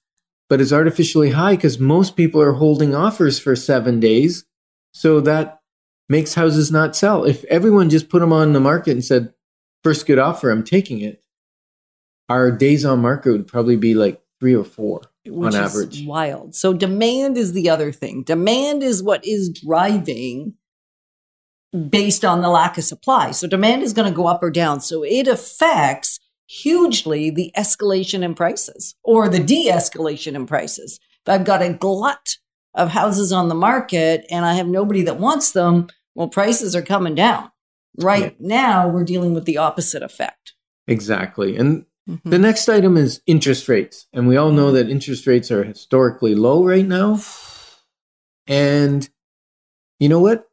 but 0.48 0.60
it's 0.60 0.72
artificially 0.72 1.30
high 1.30 1.56
because 1.56 1.78
most 1.78 2.14
people 2.16 2.40
are 2.40 2.52
holding 2.52 2.94
offers 2.94 3.38
for 3.38 3.56
seven 3.56 4.00
days. 4.00 4.44
So 4.92 5.20
that 5.22 5.60
makes 6.08 6.34
houses 6.34 6.70
not 6.70 6.96
sell. 6.96 7.24
If 7.24 7.44
everyone 7.44 7.90
just 7.90 8.08
put 8.08 8.20
them 8.20 8.32
on 8.32 8.52
the 8.52 8.60
market 8.60 8.92
and 8.92 9.04
said, 9.04 9.32
first 9.82 10.06
good 10.06 10.18
offer, 10.18 10.50
I'm 10.50 10.64
taking 10.64 11.00
it, 11.00 11.22
our 12.28 12.50
days 12.50 12.84
on 12.84 13.00
market 13.00 13.32
would 13.32 13.46
probably 13.46 13.76
be 13.76 13.94
like 13.94 14.20
three 14.40 14.54
or 14.54 14.64
four 14.64 15.02
which 15.26 15.54
on 15.54 15.60
average. 15.60 16.04
wild. 16.04 16.54
So 16.54 16.72
demand 16.72 17.36
is 17.36 17.52
the 17.52 17.70
other 17.70 17.92
thing. 17.92 18.22
Demand 18.22 18.82
is 18.82 19.02
what 19.02 19.26
is 19.26 19.48
driving 19.48 20.54
based 21.88 22.24
on 22.24 22.40
the 22.40 22.48
lack 22.48 22.78
of 22.78 22.84
supply. 22.84 23.32
So 23.32 23.46
demand 23.46 23.82
is 23.82 23.92
going 23.92 24.10
to 24.10 24.16
go 24.16 24.26
up 24.26 24.42
or 24.42 24.50
down. 24.50 24.80
So 24.80 25.02
it 25.02 25.26
affects 25.26 26.20
hugely 26.46 27.30
the 27.30 27.52
escalation 27.56 28.22
in 28.22 28.34
prices 28.34 28.94
or 29.02 29.28
the 29.28 29.40
de-escalation 29.42 30.34
in 30.34 30.46
prices. 30.46 31.00
If 31.26 31.32
I've 31.32 31.46
got 31.46 31.62
a 31.62 31.72
glut 31.72 32.36
of 32.74 32.90
houses 32.90 33.32
on 33.32 33.48
the 33.48 33.54
market 33.54 34.26
and 34.30 34.44
I 34.44 34.54
have 34.54 34.66
nobody 34.66 35.02
that 35.02 35.18
wants 35.18 35.52
them, 35.52 35.88
well, 36.14 36.28
prices 36.28 36.74
are 36.74 36.82
coming 36.82 37.14
down. 37.14 37.50
Right 37.98 38.38
now, 38.40 38.88
we're 38.88 39.04
dealing 39.04 39.34
with 39.34 39.44
the 39.44 39.58
opposite 39.58 40.02
effect. 40.02 40.54
Exactly. 40.88 41.56
And 41.56 41.86
Mhm. 42.08 42.20
the 42.30 42.38
next 42.38 42.68
item 42.68 42.96
is 42.96 43.22
interest 43.26 43.68
rates. 43.68 44.06
And 44.12 44.26
we 44.28 44.36
all 44.36 44.50
know 44.50 44.72
that 44.72 44.90
interest 44.90 45.26
rates 45.26 45.50
are 45.50 45.64
historically 45.64 46.34
low 46.34 46.64
right 46.64 46.86
now. 46.86 47.20
And 48.46 49.08
you 49.98 50.08
know 50.08 50.20
what? 50.20 50.48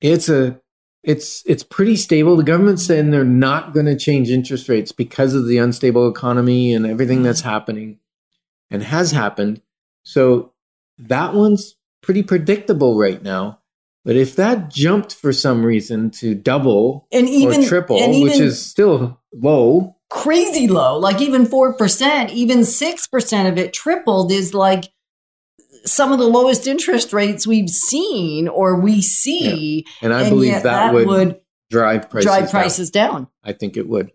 It's 0.00 0.28
a 0.28 0.60
it's 1.04 1.42
it's 1.46 1.62
pretty 1.62 1.96
stable. 1.96 2.36
The 2.36 2.42
government's 2.42 2.84
saying 2.84 3.10
they're 3.10 3.24
not 3.24 3.72
going 3.72 3.86
to 3.86 3.96
change 3.96 4.30
interest 4.30 4.68
rates 4.68 4.92
because 4.92 5.34
of 5.34 5.46
the 5.46 5.58
unstable 5.58 6.08
economy 6.08 6.72
and 6.72 6.86
everything 6.86 7.22
that's 7.22 7.40
happening 7.42 7.98
and 8.70 8.82
has 8.82 9.12
happened. 9.12 9.62
So 10.02 10.52
that 10.98 11.34
one's 11.34 11.76
pretty 12.02 12.22
predictable 12.22 12.98
right 12.98 13.22
now. 13.22 13.60
But 14.04 14.16
if 14.16 14.36
that 14.36 14.70
jumped 14.70 15.14
for 15.14 15.32
some 15.32 15.64
reason 15.66 16.10
to 16.12 16.34
double 16.34 17.06
And 17.12 17.28
even 17.28 17.64
or 17.64 17.66
triple, 17.66 17.98
and 18.02 18.22
which 18.22 18.38
is 18.40 18.64
still 18.64 19.20
low, 19.34 19.96
crazy 20.08 20.66
low, 20.68 20.98
like 20.98 21.20
even 21.20 21.44
4%, 21.44 22.30
even 22.30 22.60
6% 22.60 23.48
of 23.48 23.58
it 23.58 23.72
tripled 23.74 24.32
is 24.32 24.54
like 24.54 24.84
some 25.84 26.12
of 26.12 26.18
the 26.18 26.26
lowest 26.26 26.66
interest 26.66 27.12
rates 27.12 27.46
we've 27.46 27.68
seen 27.68 28.48
or 28.48 28.80
we 28.80 29.02
see. 29.02 29.84
and 30.00 30.14
I 30.14 30.22
and 30.22 30.30
believe 30.30 30.52
yet 30.52 30.62
that, 30.62 30.94
would, 30.94 31.40
drive 31.70 32.08
prices 32.08 32.24
drive 32.26 32.42
down. 32.44 32.50
prices 32.50 32.90
down, 32.90 33.28
I 33.44 33.52
think 33.52 33.76
it 33.76 33.88
would. 33.88 34.10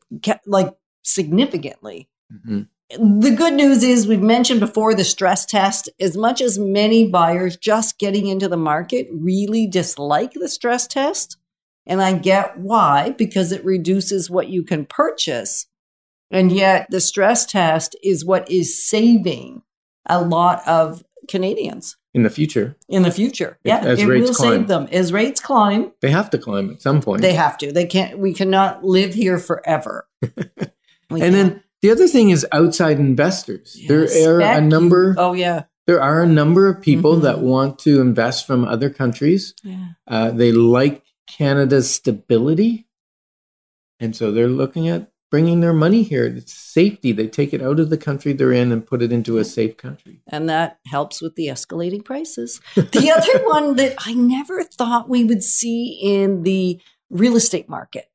like 0.48 0.74
significantly. 1.04 2.10
Mhm. 2.34 2.68
The 2.90 3.34
good 3.36 3.54
news 3.54 3.82
is 3.84 4.06
we've 4.08 4.22
mentioned 4.22 4.60
before 4.60 4.94
the 4.94 5.04
stress 5.04 5.46
test. 5.46 5.90
As 6.00 6.16
much 6.16 6.42
as 6.42 6.60
many 6.60 7.08
buyers 7.08 7.58
just 7.58 7.98
getting 7.98 8.28
into 8.28 8.48
the 8.48 8.58
market 8.58 9.08
really 9.12 9.66
dislike 9.68 10.34
the 10.34 10.50
stress 10.50 10.86
test, 10.86 11.38
and 11.88 12.02
I 12.02 12.14
get 12.14 12.58
why, 12.60 13.12
because 13.18 13.52
it 13.52 13.66
reduces 13.66 14.30
what 14.30 14.50
you 14.50 14.64
can 14.64 14.86
purchase. 14.86 15.66
And 16.30 16.52
yet 16.52 16.88
the 16.90 17.02
stress 17.02 17.46
test 17.46 17.96
is 18.04 18.26
what 18.26 18.50
is 18.52 18.86
saving 18.86 19.64
a 20.06 20.22
lot 20.22 20.68
of 20.68 21.04
Canadians 21.30 21.96
In 22.14 22.24
the 22.24 22.30
future, 22.30 22.76
in 22.90 23.04
the 23.04 23.12
future. 23.12 23.58
If- 23.64 23.70
Yeah, 23.70 23.86
it 23.86 24.06
rates 24.06 24.30
will 24.30 24.36
climb. 24.36 24.52
save 24.60 24.68
them. 24.68 24.88
As 24.92 25.14
rates 25.14 25.40
climb, 25.40 25.94
they 26.02 26.12
have 26.12 26.30
to 26.32 26.38
climb 26.38 26.70
at 26.70 26.82
some 26.82 27.02
point. 27.02 27.22
they 27.22 27.34
have 27.34 27.58
to. 27.60 27.72
They 27.72 27.86
can't, 27.86 28.20
we 28.20 28.34
cannot 28.34 28.84
live 28.84 29.14
here 29.16 29.40
forever. 29.40 30.08
And 31.10 31.20
can't. 31.22 31.34
then 31.34 31.63
the 31.84 31.92
other 31.92 32.08
thing 32.08 32.32
is 32.32 32.46
outside 32.52 32.98
investors. 33.00 33.76
Yeah, 33.80 33.88
there 34.08 34.42
are 34.42 34.58
a 34.58 34.62
number. 34.62 35.14
Oh, 35.20 35.34
yeah. 35.34 35.66
There 35.86 36.02
are 36.02 36.24
a 36.24 36.28
number 36.28 36.68
of 36.70 36.82
people 36.82 37.18
Mhm. 37.18 37.22
that 37.24 37.40
want 37.42 37.78
to 37.80 38.00
invest 38.02 38.48
from 38.48 38.64
other 38.66 38.90
countries. 38.90 39.54
Yeah. 39.64 39.88
Uh, 40.08 40.32
they 40.32 40.52
like 40.54 41.04
Canada's 41.28 41.92
stability, 41.92 42.88
and 44.00 44.16
so 44.16 44.32
they're 44.32 44.48
looking 44.48 44.88
at 44.88 45.12
bringing 45.30 45.60
their 45.62 45.74
money 45.74 46.04
here. 46.04 46.26
It's 46.26 46.54
safety. 46.54 47.12
They 47.12 47.28
take 47.28 47.54
it 47.54 47.62
out 47.62 47.80
of 47.80 47.90
the 47.90 47.98
country 47.98 48.34
they're 48.34 48.52
in 48.54 48.72
and 48.72 48.86
put 48.86 49.02
it 49.02 49.12
into 49.12 49.38
a 49.40 49.44
safe 49.44 49.76
country. 49.78 50.22
and 50.28 50.48
that 50.48 50.78
helps 50.88 51.22
with 51.22 51.36
the 51.36 51.48
escalating 51.48 52.06
prices. 52.06 52.62
The 52.76 53.12
other 53.12 53.44
one 53.50 53.76
that 53.76 53.96
I 54.00 54.14
never 54.14 54.64
thought 54.64 55.10
we 55.10 55.24
would 55.26 55.44
see 55.44 56.00
in 56.02 56.44
the 56.44 56.80
real 57.10 57.36
estate 57.36 57.68
market, 57.68 58.06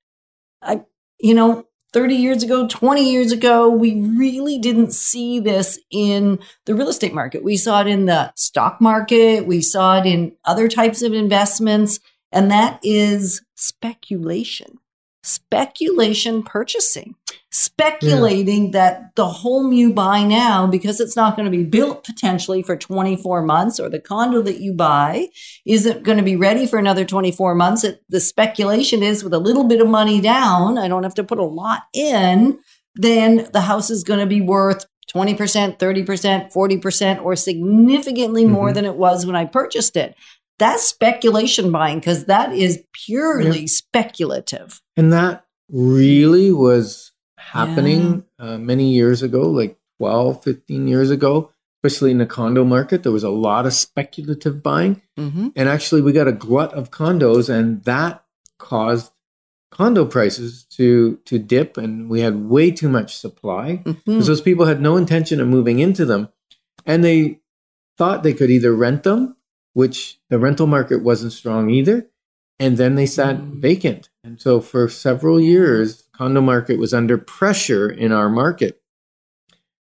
I, 0.62 0.84
you 1.20 1.34
know, 1.34 1.66
30 1.92 2.14
years 2.14 2.42
ago, 2.42 2.66
20 2.66 3.10
years 3.10 3.32
ago, 3.32 3.68
we 3.68 4.00
really 4.00 4.58
didn't 4.58 4.92
see 4.92 5.40
this 5.40 5.78
in 5.90 6.38
the 6.66 6.74
real 6.74 6.88
estate 6.88 7.14
market. 7.14 7.42
We 7.42 7.56
saw 7.56 7.80
it 7.80 7.86
in 7.86 8.06
the 8.06 8.32
stock 8.36 8.80
market, 8.80 9.46
we 9.46 9.60
saw 9.62 9.98
it 9.98 10.06
in 10.06 10.32
other 10.44 10.68
types 10.68 11.02
of 11.02 11.14
investments, 11.14 12.00
and 12.30 12.50
that 12.50 12.78
is 12.82 13.42
speculation. 13.54 14.78
Speculation 15.22 16.42
purchasing, 16.42 17.14
speculating 17.50 18.72
that 18.72 19.14
the 19.16 19.26
home 19.26 19.72
you 19.72 19.92
buy 19.92 20.22
now, 20.22 20.66
because 20.66 21.00
it's 21.00 21.16
not 21.16 21.36
going 21.36 21.50
to 21.50 21.56
be 21.56 21.64
built 21.64 22.04
potentially 22.04 22.62
for 22.62 22.76
24 22.76 23.42
months, 23.42 23.80
or 23.80 23.88
the 23.88 24.00
condo 24.00 24.42
that 24.42 24.60
you 24.60 24.72
buy 24.72 25.28
isn't 25.64 26.02
going 26.02 26.18
to 26.18 26.24
be 26.24 26.36
ready 26.36 26.66
for 26.66 26.78
another 26.78 27.04
24 27.04 27.54
months. 27.54 27.84
It, 27.84 28.02
the 28.08 28.20
speculation 28.20 29.02
is 29.02 29.24
with 29.24 29.32
a 29.32 29.38
little 29.38 29.64
bit 29.64 29.80
of 29.80 29.88
money 29.88 30.20
down, 30.20 30.78
I 30.78 30.88
don't 30.88 31.02
have 31.04 31.14
to 31.14 31.24
put 31.24 31.38
a 31.38 31.44
lot 31.44 31.82
in, 31.94 32.58
then 32.94 33.48
the 33.52 33.62
house 33.62 33.90
is 33.90 34.04
going 34.04 34.20
to 34.20 34.26
be 34.26 34.40
worth 34.40 34.84
20%, 35.14 35.78
30%, 35.78 36.52
40%, 36.52 37.24
or 37.24 37.34
significantly 37.34 38.44
more 38.44 38.70
Mhm. 38.70 38.74
than 38.74 38.84
it 38.84 38.96
was 38.96 39.24
when 39.24 39.36
I 39.36 39.46
purchased 39.46 39.96
it. 39.96 40.14
That's 40.58 40.82
speculation 40.82 41.70
buying 41.70 42.00
because 42.00 42.24
that 42.26 42.52
is 42.52 42.82
purely 43.06 43.66
speculative. 43.68 44.82
And 44.96 45.12
that 45.12 45.44
really 45.70 46.50
was 46.52 47.12
happening 47.52 48.24
uh, 48.38 48.58
many 48.58 48.92
years 48.92 49.22
ago, 49.22 49.42
like 49.48 49.78
12, 49.98 50.42
15 50.44 50.88
years 50.88 51.10
ago, 51.10 51.50
especially 51.82 52.10
in 52.10 52.18
the 52.18 52.26
condo 52.26 52.64
market. 52.64 53.02
There 53.02 53.12
was 53.12 53.24
a 53.24 53.30
lot 53.30 53.66
of 53.66 53.72
speculative 53.72 54.62
buying. 54.62 55.02
Mm-hmm. 55.18 55.48
And 55.56 55.68
actually, 55.68 56.02
we 56.02 56.12
got 56.12 56.28
a 56.28 56.32
glut 56.32 56.72
of 56.74 56.90
condos, 56.90 57.48
and 57.48 57.82
that 57.84 58.24
caused 58.58 59.12
condo 59.70 60.04
prices 60.04 60.64
to, 60.64 61.16
to 61.24 61.38
dip. 61.38 61.76
And 61.76 62.08
we 62.08 62.20
had 62.20 62.48
way 62.48 62.70
too 62.70 62.88
much 62.88 63.16
supply 63.16 63.82
Mm-hmm. 63.84 63.92
because 64.04 64.26
those 64.26 64.40
people 64.40 64.66
had 64.66 64.80
no 64.80 64.96
intention 64.96 65.40
of 65.40 65.48
moving 65.48 65.78
into 65.78 66.04
them. 66.04 66.28
And 66.86 67.04
they 67.04 67.40
thought 67.98 68.22
they 68.22 68.32
could 68.32 68.50
either 68.50 68.72
rent 68.74 69.02
them, 69.02 69.36
which 69.74 70.18
the 70.30 70.38
rental 70.38 70.66
market 70.66 71.02
wasn't 71.02 71.32
strong 71.32 71.70
either. 71.70 72.06
And 72.60 72.76
then 72.76 72.94
they 72.96 73.06
sat 73.06 73.36
Mm. 73.36 73.60
vacant. 73.60 74.08
And 74.24 74.40
so 74.40 74.60
for 74.60 74.88
several 74.88 75.38
years, 75.38 76.07
condo 76.18 76.40
market 76.40 76.78
was 76.78 76.92
under 76.92 77.16
pressure 77.16 77.88
in 77.88 78.10
our 78.10 78.28
market. 78.28 78.82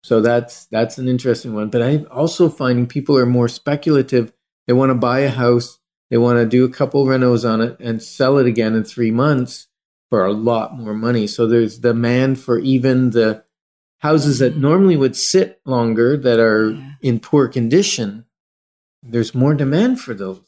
So 0.03 0.21
that's 0.21 0.67
that's 0.67 0.99
an 0.99 1.09
interesting 1.09 1.55
one. 1.55 1.71
But 1.71 1.83
I'm 1.83 2.07
also 2.11 2.49
finding 2.49 2.87
people 2.87 3.17
are 3.17 3.27
more 3.27 3.49
speculative. 3.49 4.33
They 4.67 4.73
want 4.73 4.91
to 4.91 4.95
buy 4.95 5.21
a 5.21 5.31
house, 5.31 5.79
they 6.11 6.17
want 6.17 6.39
to 6.39 6.47
do 6.47 6.65
a 6.65 6.69
couple 6.69 7.07
renos 7.07 7.49
on 7.49 7.61
it 7.61 7.77
and 7.81 8.03
sell 8.03 8.39
it 8.39 8.47
again 8.47 8.75
in 8.75 8.83
three 8.85 9.13
months 9.13 9.69
for 10.11 10.25
a 10.25 10.33
lot 10.33 10.77
more 10.77 10.95
money. 10.95 11.27
So 11.27 11.47
there's 11.47 11.79
demand 11.79 12.39
for 12.41 12.59
even 12.59 13.11
the 13.11 13.45
houses 13.99 14.41
that 14.41 14.57
normally 14.57 14.97
would 14.97 15.17
sit 15.17 15.61
longer 15.65 16.17
that 16.17 16.39
are 16.39 16.71
Yeah. 16.71 16.91
in 17.03 17.21
poor 17.21 17.49
condition. 17.49 18.25
There's 19.03 19.35
more 19.35 19.55
demand 19.55 20.01
for 20.01 20.15
those. 20.15 20.41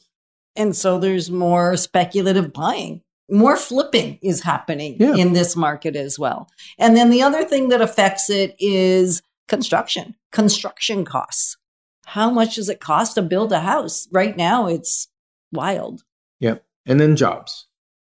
And 0.55 0.75
so 0.75 0.99
there's 0.99 1.29
more 1.31 1.77
speculative 1.77 2.51
buying. 2.53 3.01
More 3.31 3.55
flipping 3.57 4.19
is 4.21 4.41
happening 4.41 4.97
Yeah. 4.99 5.15
in 5.15 5.33
this 5.33 5.55
market 5.55 5.95
as 5.95 6.17
well. 6.17 6.49
And 6.77 6.95
then 6.95 7.09
the 7.09 7.21
other 7.21 7.43
thing 7.43 7.69
that 7.69 7.81
affects 7.81 8.29
it 8.29 8.55
is 8.59 9.21
construction, 9.47 10.15
construction 10.31 11.05
costs. 11.05 11.57
How 12.05 12.29
much 12.31 12.55
does 12.55 12.69
it 12.69 12.79
cost 12.79 13.15
to 13.15 13.21
build 13.21 13.51
a 13.51 13.59
house? 13.59 14.07
Right 14.11 14.35
now, 14.35 14.67
it's 14.67 15.07
wild. 15.51 16.03
Yep. 16.39 16.63
And 16.85 16.99
then 16.99 17.15
jobs. 17.15 17.67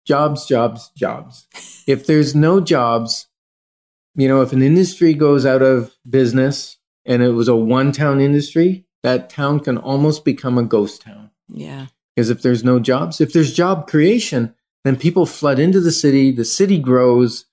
Jobs, 0.05 0.45
jobs, 0.45 0.91
jobs. 0.98 1.48
if 1.88 2.05
there's 2.05 2.36
no 2.36 2.60
jobs, 2.60 3.27
you 4.15 4.27
know, 4.27 4.41
if 4.41 4.51
an 4.53 4.62
industry 4.62 5.13
goes 5.13 5.45
out 5.45 5.62
of 5.62 5.95
business 6.10 6.77
and 7.05 7.22
it 7.24 7.29
was 7.31 7.48
a 7.48 7.55
one 7.55 7.91
town 7.91 8.19
industry, 8.19 8.86
that 9.03 9.29
town 9.29 9.60
can 9.60 9.77
almost 9.77 10.25
become 10.25 10.57
a 10.57 10.63
ghost 10.63 11.01
town. 11.03 11.29
Yeah. 11.48 11.88
Because 12.15 12.29
if 12.29 12.41
there's 12.41 12.63
no 12.63 12.79
jobs, 12.79 13.19
if 13.22 13.34
there's 13.34 13.53
job 13.53 13.88
creation, 13.88 14.55
then 14.86 14.96
people 14.96 15.25
flood 15.25 15.60
into 15.60 15.82
the 15.82 15.92
city, 15.92 16.32
the 16.32 16.46
city 16.46 16.77
grows, 16.80 17.45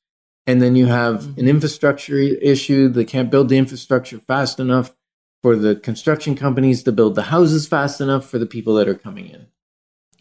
and 0.47 0.61
then 0.61 0.77
you 0.77 0.87
have 0.87 1.27
an 1.39 1.47
Mhm. 1.47 1.49
infrastructure 1.49 2.19
issue. 2.19 2.89
They 2.89 3.05
can't 3.05 3.31
build 3.31 3.49
the 3.49 3.57
infrastructure 3.57 4.19
fast 4.19 4.61
enough 4.61 4.95
for 5.43 5.57
the 5.57 5.75
construction 5.75 6.37
companies 6.37 6.83
to 6.83 6.93
build 6.93 7.15
the 7.15 7.23
houses 7.23 7.67
fast 7.67 8.01
enough 8.01 8.29
for 8.29 8.39
the 8.39 8.47
people 8.47 8.75
that 8.75 8.87
are 8.87 8.95
coming 8.95 9.29
in. 9.29 9.47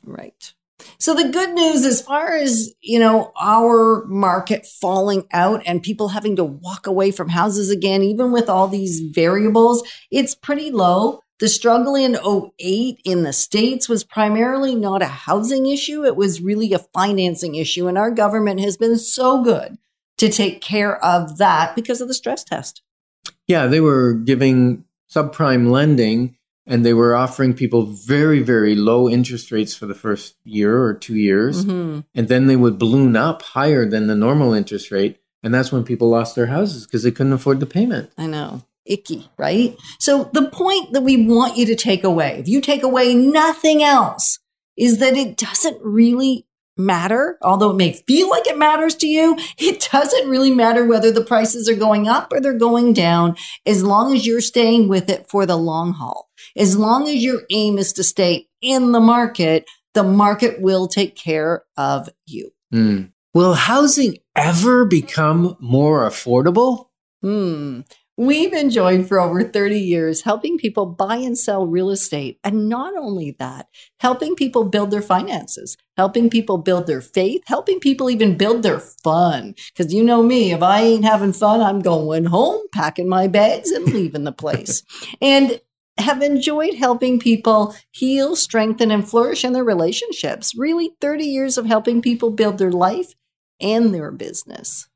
Right. 0.05 0.53
So 0.97 1.13
the 1.13 1.29
good 1.29 1.53
news 1.53 1.85
as 1.85 2.01
far 2.01 2.33
as, 2.33 2.73
you 2.81 2.97
know, 2.97 3.31
our 3.39 4.05
market 4.07 4.65
falling 4.65 5.27
out 5.31 5.61
and 5.65 5.83
people 5.83 6.09
having 6.09 6.35
to 6.37 6.43
walk 6.43 6.87
away 6.87 7.11
from 7.11 7.29
houses 7.29 7.69
again, 7.69 8.01
even 8.01 8.31
with 8.31 8.49
all 8.49 8.67
these 8.67 8.99
variables, 8.99 9.83
it's 10.09 10.33
pretty 10.33 10.71
low. 10.71 11.19
The 11.41 11.49
struggle 11.49 11.95
in 11.95 12.15
08 12.15 13.01
in 13.03 13.23
the 13.23 13.33
States 13.33 13.89
was 13.89 14.03
primarily 14.03 14.75
not 14.75 15.01
a 15.01 15.07
housing 15.07 15.65
issue. 15.65 16.05
It 16.05 16.15
was 16.15 16.39
really 16.39 16.71
a 16.71 16.77
financing 16.77 17.55
issue. 17.55 17.87
And 17.87 17.97
our 17.97 18.11
government 18.11 18.59
has 18.59 18.77
been 18.77 18.95
so 18.99 19.43
good 19.43 19.79
to 20.19 20.29
take 20.29 20.61
care 20.61 21.03
of 21.03 21.39
that 21.39 21.75
because 21.75 21.99
of 21.99 22.07
the 22.07 22.13
stress 22.13 22.43
test. 22.43 22.83
Yeah, 23.47 23.65
they 23.65 23.79
were 23.79 24.13
giving 24.13 24.85
subprime 25.11 25.71
lending 25.71 26.37
and 26.67 26.85
they 26.85 26.93
were 26.93 27.15
offering 27.15 27.55
people 27.55 27.87
very, 27.87 28.43
very 28.43 28.75
low 28.75 29.09
interest 29.09 29.51
rates 29.51 29.73
for 29.73 29.87
the 29.87 29.95
first 29.95 30.35
year 30.43 30.83
or 30.83 30.93
two 30.93 31.15
years. 31.15 31.65
Mhm. 31.65 32.05
And 32.13 32.27
then 32.27 32.45
they 32.45 32.55
would 32.55 32.77
balloon 32.77 33.15
up 33.15 33.41
higher 33.41 33.89
than 33.89 34.05
the 34.05 34.15
normal 34.15 34.53
interest 34.53 34.91
rate. 34.91 35.17
And 35.41 35.51
that's 35.51 35.71
when 35.71 35.85
people 35.85 36.07
lost 36.07 36.35
their 36.35 36.45
houses 36.45 36.85
because 36.85 37.01
they 37.01 37.09
couldn't 37.09 37.33
afford 37.33 37.59
the 37.59 37.65
payment. 37.65 38.11
I 38.15 38.27
know. 38.27 38.61
Icky, 38.85 39.29
right? 39.37 39.75
So 39.99 40.29
the 40.33 40.49
point 40.49 40.93
that 40.93 41.01
we 41.01 41.25
want 41.25 41.57
you 41.57 41.65
to 41.67 41.75
take 41.75 42.03
away, 42.03 42.39
if 42.39 42.47
you 42.47 42.61
take 42.61 42.83
away 42.83 43.13
nothing 43.13 43.83
else, 43.83 44.39
is 44.77 44.99
that 44.99 45.15
it 45.15 45.37
doesn't 45.37 45.77
really 45.83 46.47
matter, 46.77 47.37
although 47.41 47.71
it 47.71 47.75
may 47.75 47.93
feel 47.93 48.29
like 48.29 48.47
it 48.47 48.57
matters 48.57 48.95
to 48.95 49.07
you, 49.07 49.37
it 49.57 49.87
doesn't 49.91 50.29
really 50.29 50.51
matter 50.51 50.85
whether 50.85 51.11
the 51.11 51.23
prices 51.23 51.69
are 51.69 51.75
going 51.75 52.07
up 52.07 52.31
or 52.31 52.39
they're 52.39 52.53
going 52.53 52.93
down, 52.93 53.35
as 53.65 53.83
long 53.83 54.15
as 54.15 54.25
you're 54.25 54.41
staying 54.41 54.87
with 54.87 55.09
it 55.09 55.29
for 55.29 55.45
the 55.45 55.57
long 55.57 55.93
haul. 55.93 56.29
As 56.57 56.77
long 56.77 57.07
as 57.07 57.23
your 57.23 57.41
aim 57.49 57.77
is 57.77 57.93
to 57.93 58.03
stay 58.03 58.47
in 58.61 58.91
the 58.91 58.99
market, 58.99 59.65
the 59.93 60.03
market 60.03 60.61
will 60.61 60.87
take 60.87 61.15
care 61.15 61.63
of 61.77 62.09
you. 62.25 62.51
Hmm. 62.71 63.03
Will 63.33 63.53
housing 63.53 64.17
ever 64.35 64.85
become 64.85 65.55
more 65.59 66.09
affordable? 66.09 66.87
Hmm. 67.21 67.81
We've 68.17 68.53
enjoyed 68.53 69.07
for 69.07 69.19
over 69.19 69.43
30 69.43 69.79
years 69.79 70.21
helping 70.21 70.57
people 70.57 70.85
buy 70.85 71.15
and 71.15 71.37
sell 71.37 71.65
real 71.65 71.89
estate. 71.89 72.39
And 72.43 72.67
not 72.67 72.93
only 72.95 73.35
that, 73.39 73.67
helping 73.99 74.35
people 74.35 74.65
build 74.65 74.91
their 74.91 75.01
finances, 75.01 75.77
helping 75.97 76.29
people 76.29 76.57
build 76.57 76.87
their 76.87 77.01
faith, 77.01 77.41
helping 77.45 77.79
people 77.79 78.09
even 78.09 78.37
build 78.37 78.63
their 78.63 78.79
fun. 78.79 79.55
Because 79.73 79.93
you 79.93 80.03
know 80.03 80.21
me, 80.23 80.51
if 80.51 80.61
I 80.61 80.81
ain't 80.81 81.05
having 81.05 81.33
fun, 81.33 81.61
I'm 81.61 81.79
going 81.79 82.25
home, 82.25 82.61
packing 82.73 83.07
my 83.07 83.27
bags, 83.27 83.71
and 83.71 83.85
leaving 83.85 84.25
the 84.25 84.31
place. 84.31 84.83
and 85.21 85.61
have 85.97 86.21
enjoyed 86.21 86.75
helping 86.75 87.19
people 87.19 87.75
heal, 87.91 88.35
strengthen, 88.35 88.91
and 88.91 89.07
flourish 89.07 89.45
in 89.45 89.53
their 89.53 89.63
relationships. 89.63 90.53
Really, 90.55 90.91
30 90.99 91.23
years 91.23 91.57
of 91.57 91.65
helping 91.65 92.01
people 92.01 92.31
build 92.31 92.57
their 92.57 92.71
life 92.71 93.13
and 93.59 93.93
their 93.93 94.11
business. 94.11 94.87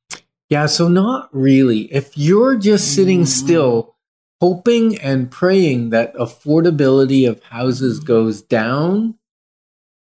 Yeah, 0.49 0.67
so 0.67 0.87
not 0.87 1.29
really. 1.31 1.91
If 1.93 2.17
you're 2.17 2.55
just 2.55 2.93
sitting 2.93 3.21
Mhm. 3.23 3.27
still, 3.27 3.95
hoping 4.41 4.97
and 4.99 5.31
praying 5.31 5.89
that 5.89 6.13
affordability 6.15 7.27
of 7.27 7.41
houses 7.43 7.99
goes 7.99 8.41
down, 8.41 9.15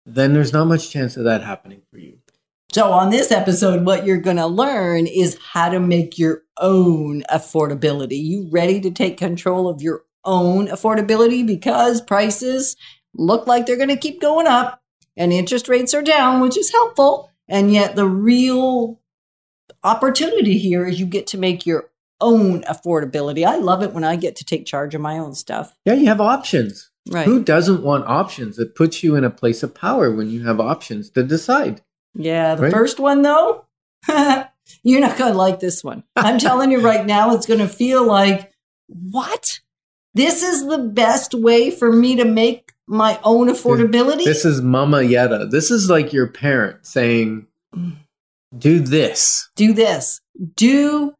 then 0.05 0.33
there's 0.33 0.53
not 0.53 0.65
much 0.65 0.89
chance 0.89 1.17
of 1.17 1.25
that 1.25 1.43
happening 1.43 1.81
for 1.91 1.99
you. 1.99 2.17
So, 2.71 2.91
on 2.91 3.09
this 3.09 3.31
episode, 3.31 3.85
what 3.85 4.05
you're 4.05 4.17
going 4.17 4.37
to 4.37 4.45
learn 4.45 5.07
is 5.07 5.37
how 5.53 5.69
to 5.69 5.79
make 5.79 6.19
your 6.19 6.43
own 6.59 7.23
affordability. 7.31 8.23
You 8.23 8.47
ready 8.51 8.79
to 8.81 8.91
take 8.91 9.17
control 9.17 9.67
of 9.67 9.81
your 9.81 10.03
own 10.23 10.67
affordability 10.67 11.45
because 11.45 11.99
prices 12.01 12.75
look 13.15 13.47
like 13.47 13.65
they're 13.65 13.75
going 13.75 13.89
to 13.89 13.97
keep 13.97 14.21
going 14.21 14.45
up 14.45 14.81
and 15.17 15.33
interest 15.33 15.67
rates 15.67 15.95
are 15.95 16.03
down, 16.03 16.41
which 16.41 16.57
is 16.57 16.71
helpful. 16.71 17.31
And 17.47 17.73
yet, 17.73 17.95
the 17.95 18.05
real 18.05 18.98
opportunity 19.83 20.57
here 20.57 20.85
is 20.87 20.99
you 20.99 21.05
get 21.05 21.27
to 21.27 21.37
make 21.37 21.65
your 21.65 21.89
own 22.21 22.61
affordability. 22.63 23.45
I 23.45 23.55
love 23.57 23.81
it 23.81 23.93
when 23.93 24.03
I 24.03 24.15
get 24.15 24.35
to 24.37 24.43
take 24.45 24.65
charge 24.65 24.93
of 24.95 25.01
my 25.01 25.17
own 25.17 25.33
stuff. 25.35 25.73
Yeah, 25.85 25.93
you 25.93 26.07
have 26.07 26.19
options. 26.21 26.91
Right. 27.09 27.25
Who 27.25 27.43
doesn't 27.43 27.81
want 27.81 28.05
options? 28.07 28.59
It 28.59 28.75
puts 28.75 29.03
you 29.03 29.15
in 29.15 29.23
a 29.23 29.29
place 29.29 29.63
of 29.63 29.73
power 29.73 30.11
when 30.11 30.29
you 30.29 30.45
have 30.45 30.59
options 30.59 31.09
to 31.11 31.23
decide. 31.23 31.81
Yeah, 32.13 32.55
the 32.55 32.63
Right? 32.63 32.71
first 32.71 32.99
one 32.99 33.21
though, 33.21 33.65
you're 34.83 34.99
not 35.01 35.17
going 35.17 35.31
to 35.31 35.37
like 35.37 35.59
this 35.59 35.83
one. 35.83 36.03
I'm 36.15 36.39
telling 36.47 36.71
you 36.71 36.81
right 36.81 37.05
now, 37.05 37.33
it's 37.33 37.45
going 37.45 37.59
to 37.61 37.67
feel 37.67 38.05
like, 38.05 38.51
what? 38.87 39.59
This 40.13 40.43
is 40.43 40.67
the 40.67 40.79
best 40.79 41.33
way 41.33 41.71
for 41.71 41.91
me 41.91 42.15
to 42.17 42.25
make 42.25 42.73
my 42.87 43.19
own 43.23 43.47
affordability? 43.47 44.25
This 44.25 44.43
is 44.45 44.61
Mama 44.61 45.03
Yetta. 45.03 45.47
This 45.49 45.69
is 45.71 45.89
like 45.89 46.11
your 46.11 46.27
parent 46.27 46.85
saying, 46.85 47.45
Mm. 47.75 47.97
Do 48.57 48.79
this. 48.79 49.49
do 49.55 49.73
this, 49.73 50.21
do 50.55 51.13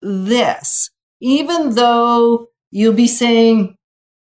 this, 0.00 0.90
even 1.20 1.76
though 1.76 2.48
you'll 2.72 2.92
be 2.92 3.06
saying, 3.06 3.76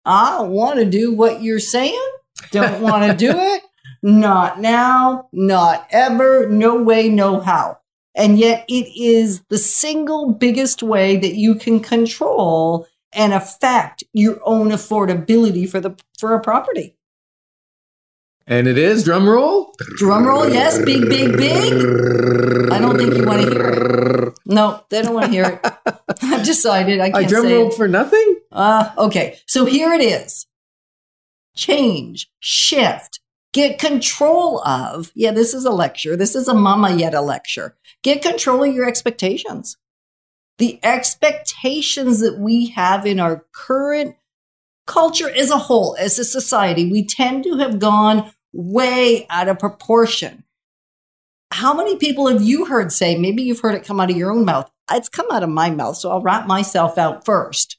I 0.04 0.36
don't 0.36 0.50
want 0.50 0.78
to 0.78 0.84
do 0.84 1.14
what 1.14 1.42
you're 1.42 1.58
saying, 1.58 2.12
don't 2.50 2.82
want 2.82 3.10
to 3.10 3.16
do 3.16 3.30
it, 3.34 3.62
not 4.02 4.60
now, 4.60 5.28
not 5.32 5.86
ever, 5.90 6.48
no 6.48 6.82
way, 6.82 7.08
no 7.08 7.40
how. 7.40 7.78
And 8.14 8.38
yet 8.38 8.66
it 8.68 8.88
is 8.94 9.42
the 9.48 9.56
single 9.56 10.32
biggest 10.32 10.82
way 10.82 11.16
that 11.16 11.34
you 11.34 11.54
can 11.54 11.80
control 11.80 12.86
and 13.14 13.32
affect 13.32 14.04
your 14.12 14.40
own 14.44 14.68
affordability 14.68 15.68
for 15.68 15.80
the 15.80 15.94
for 16.18 16.34
a 16.34 16.40
property. 16.40 16.96
And 18.46 18.66
it 18.66 18.76
is 18.76 19.04
drum 19.04 19.28
roll. 19.28 19.74
Drum 19.96 20.26
roll, 20.26 20.48
yes, 20.48 20.78
big, 20.84 21.08
big, 21.08 21.36
big. 21.36 21.72
I 22.72 22.78
don't 22.78 22.96
think 22.96 23.14
you 23.14 23.24
want 23.24 23.42
to 23.42 23.50
hear 23.50 23.68
it. 23.68 24.34
No, 24.46 24.84
they 24.90 25.02
don't 25.02 25.14
want 25.14 25.26
to 25.26 25.32
hear 25.32 25.60
it. 25.64 25.72
I've 26.22 26.44
decided 26.44 27.00
I 27.00 27.06
I 27.06 27.10
can't 27.10 27.28
drum 27.28 27.44
say 27.44 27.54
rolled 27.54 27.74
for 27.74 27.88
nothing. 27.88 28.40
Uh, 28.50 28.90
okay, 28.98 29.38
so 29.46 29.64
here 29.64 29.92
it 29.92 30.00
is. 30.00 30.46
Change, 31.54 32.30
shift, 32.40 33.20
get 33.52 33.78
control 33.78 34.60
of. 34.66 35.12
Yeah, 35.14 35.32
this 35.32 35.54
is 35.54 35.64
a 35.64 35.70
lecture. 35.70 36.16
This 36.16 36.34
is 36.34 36.48
a 36.48 36.54
Mama 36.54 36.94
Yetta 36.94 37.20
lecture. 37.20 37.76
Get 38.02 38.22
control 38.22 38.64
of 38.64 38.74
your 38.74 38.88
expectations. 38.88 39.76
The 40.58 40.80
expectations 40.82 42.20
that 42.20 42.38
we 42.38 42.68
have 42.70 43.06
in 43.06 43.20
our 43.20 43.46
current 43.54 44.16
culture 44.86 45.30
as 45.30 45.50
a 45.50 45.58
whole, 45.58 45.96
as 45.98 46.18
a 46.18 46.24
society, 46.24 46.90
we 46.90 47.04
tend 47.04 47.44
to 47.44 47.58
have 47.58 47.78
gone 47.78 48.30
way 48.52 49.26
out 49.30 49.48
of 49.48 49.58
proportion. 49.58 50.44
How 51.50 51.74
many 51.74 51.96
people 51.96 52.28
have 52.28 52.42
you 52.42 52.66
heard 52.66 52.92
say, 52.92 53.16
maybe 53.16 53.42
you've 53.42 53.60
heard 53.60 53.74
it 53.74 53.84
come 53.84 54.00
out 54.00 54.10
of 54.10 54.16
your 54.16 54.32
own 54.32 54.44
mouth? 54.44 54.70
It's 54.90 55.08
come 55.08 55.26
out 55.30 55.42
of 55.42 55.48
my 55.48 55.70
mouth, 55.70 55.96
so 55.96 56.10
I'll 56.10 56.22
wrap 56.22 56.46
myself 56.46 56.98
out 56.98 57.24
first. 57.24 57.78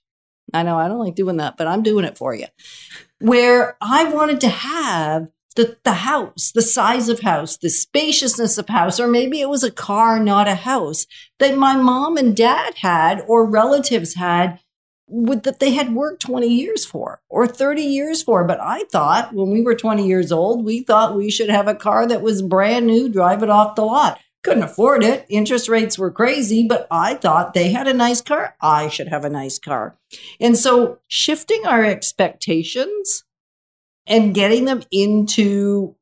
I 0.53 0.63
know 0.63 0.77
I 0.77 0.87
don't 0.87 0.99
like 0.99 1.15
doing 1.15 1.37
that, 1.37 1.57
but 1.57 1.67
I'm 1.67 1.83
doing 1.83 2.05
it 2.05 2.17
for 2.17 2.35
you. 2.35 2.45
Where 3.19 3.77
I 3.81 4.05
wanted 4.05 4.41
to 4.41 4.49
have 4.49 5.29
the, 5.55 5.77
the 5.83 5.93
house, 5.93 6.51
the 6.53 6.61
size 6.61 7.09
of 7.09 7.21
house, 7.21 7.57
the 7.57 7.69
spaciousness 7.69 8.57
of 8.57 8.69
house, 8.69 8.99
or 8.99 9.07
maybe 9.07 9.41
it 9.41 9.49
was 9.49 9.63
a 9.63 9.71
car, 9.71 10.19
not 10.19 10.47
a 10.47 10.55
house 10.55 11.05
that 11.39 11.57
my 11.57 11.75
mom 11.75 12.17
and 12.17 12.35
dad 12.35 12.75
had 12.77 13.23
or 13.27 13.45
relatives 13.45 14.15
had 14.15 14.59
with 15.07 15.43
that 15.43 15.59
they 15.59 15.71
had 15.71 15.93
worked 15.93 16.21
20 16.21 16.47
years 16.47 16.85
for 16.85 17.21
or 17.29 17.47
30 17.47 17.81
years 17.81 18.23
for. 18.23 18.43
But 18.43 18.59
I 18.59 18.83
thought 18.91 19.33
when 19.33 19.51
we 19.51 19.61
were 19.61 19.75
20 19.75 20.07
years 20.07 20.31
old, 20.31 20.65
we 20.65 20.81
thought 20.81 21.15
we 21.15 21.29
should 21.29 21.49
have 21.49 21.67
a 21.67 21.75
car 21.75 22.07
that 22.07 22.21
was 22.21 22.41
brand 22.41 22.87
new, 22.87 23.09
drive 23.09 23.43
it 23.43 23.49
off 23.49 23.75
the 23.75 23.83
lot. 23.83 24.19
Couldn't 24.43 24.63
afford 24.63 25.03
it. 25.03 25.25
Interest 25.29 25.69
rates 25.69 25.97
were 25.97 26.11
crazy, 26.11 26.67
but 26.67 26.85
I 26.91 27.15
thought 27.15 27.53
they 27.53 27.71
had 27.71 27.87
a 27.87 27.93
nice 27.93 28.21
car. 28.21 28.55
I 28.59 28.89
should 28.89 29.07
have 29.07 29.23
a 29.23 29.29
nice 29.29 29.57
car. 29.57 29.97
And 30.39 30.57
so 30.57 30.99
shifting 31.07 31.65
our 31.65 31.85
expectations 31.85 33.23
and 34.05 34.35
getting 34.35 34.65
them 34.65 34.83
into 34.91 35.95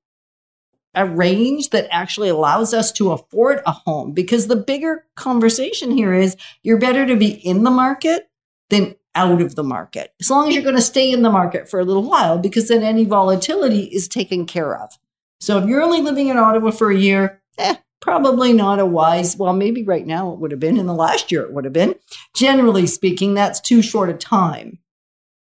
a 0.96 1.06
range 1.06 1.70
that 1.70 1.88
actually 1.92 2.30
allows 2.30 2.74
us 2.74 2.92
to 2.94 3.12
afford 3.12 3.62
a 3.66 3.72
home 3.72 4.12
because 4.12 4.48
the 4.48 4.56
bigger 4.56 5.06
conversation 5.16 5.92
here 5.92 6.14
is 6.14 6.36
you're 6.64 6.80
better 6.80 7.06
to 7.06 7.16
be 7.16 7.30
in 7.30 7.64
the 7.64 7.72
market 7.72 8.31
than 8.72 8.96
out 9.14 9.42
of 9.42 9.56
the 9.56 9.64
market. 9.64 10.14
As 10.20 10.30
long 10.30 10.48
as 10.48 10.56
you're 10.56 10.64
going 10.64 10.76
to 10.76 10.82
stay 10.82 11.12
in 11.12 11.22
the 11.22 11.30
market 11.30 11.70
for 11.70 11.80
a 11.80 11.84
little 11.84 12.04
while 12.04 12.40
because 12.40 12.70
then 12.70 12.82
any 12.82 13.04
volatility 13.04 13.84
is 13.84 14.08
taken 14.08 14.46
care 14.46 14.76
of. 14.76 14.98
So 15.40 15.60
if 15.60 15.68
you're 15.68 15.84
only 15.84 16.02
living 16.02 16.30
in 16.30 16.38
Ottawa 16.38 16.72
for 16.72 16.90
a 16.90 16.98
year, 16.98 17.42
eh, 17.58 17.76
probably 18.00 18.54
not 18.54 18.80
a 18.80 18.86
wise, 18.86 19.36
well, 19.36 19.54
maybe 19.54 19.84
right 19.84 20.08
now 20.08 20.32
it 20.32 20.40
would 20.40 20.52
have 20.52 20.60
been. 20.60 20.78
In 20.78 20.86
the 20.86 20.94
last 20.94 21.32
year, 21.32 21.44
it 21.44 21.52
would 21.52 21.66
have 21.66 21.74
been. 21.74 21.96
Generally 22.36 22.88
speaking, 22.88 23.34
that's 23.34 23.60
too 23.60 23.82
short 23.82 24.10
a 24.10 24.14
time. 24.14 24.80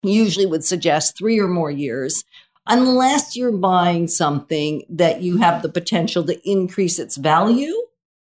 Usually 0.03 0.45
would 0.45 0.65
suggest 0.65 1.17
three 1.17 1.39
or 1.39 1.47
more 1.47 1.71
years, 1.71 2.25
unless 2.67 3.35
you're 3.37 3.51
buying 3.51 4.07
something 4.07 4.83
that 4.89 5.21
you 5.21 5.37
have 5.37 5.61
the 5.61 5.69
potential 5.69 6.23
to 6.25 6.49
increase 6.49 6.99
its 6.99 7.15
value 7.15 7.73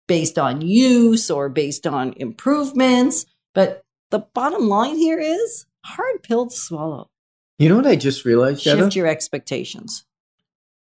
based 0.08 0.38
on 0.38 0.62
use 0.62 1.30
or 1.30 1.48
based 1.48 1.88
on 1.88 2.14
improvements. 2.18 3.26
But 3.54 3.84
the 4.10 4.20
bottom 4.20 4.68
line 4.68 4.98
here 4.98 5.20
is 5.20 5.66
hard 5.86 6.24
pill 6.24 6.48
to 6.48 6.56
swallow. 6.56 7.10
You 7.58 7.70
know 7.70 7.76
what 7.76 7.88
I 7.88 7.96
just 7.96 8.26
realized? 8.26 8.62
Shift 8.62 8.96
your 8.96 9.08
expectations. 9.08 10.06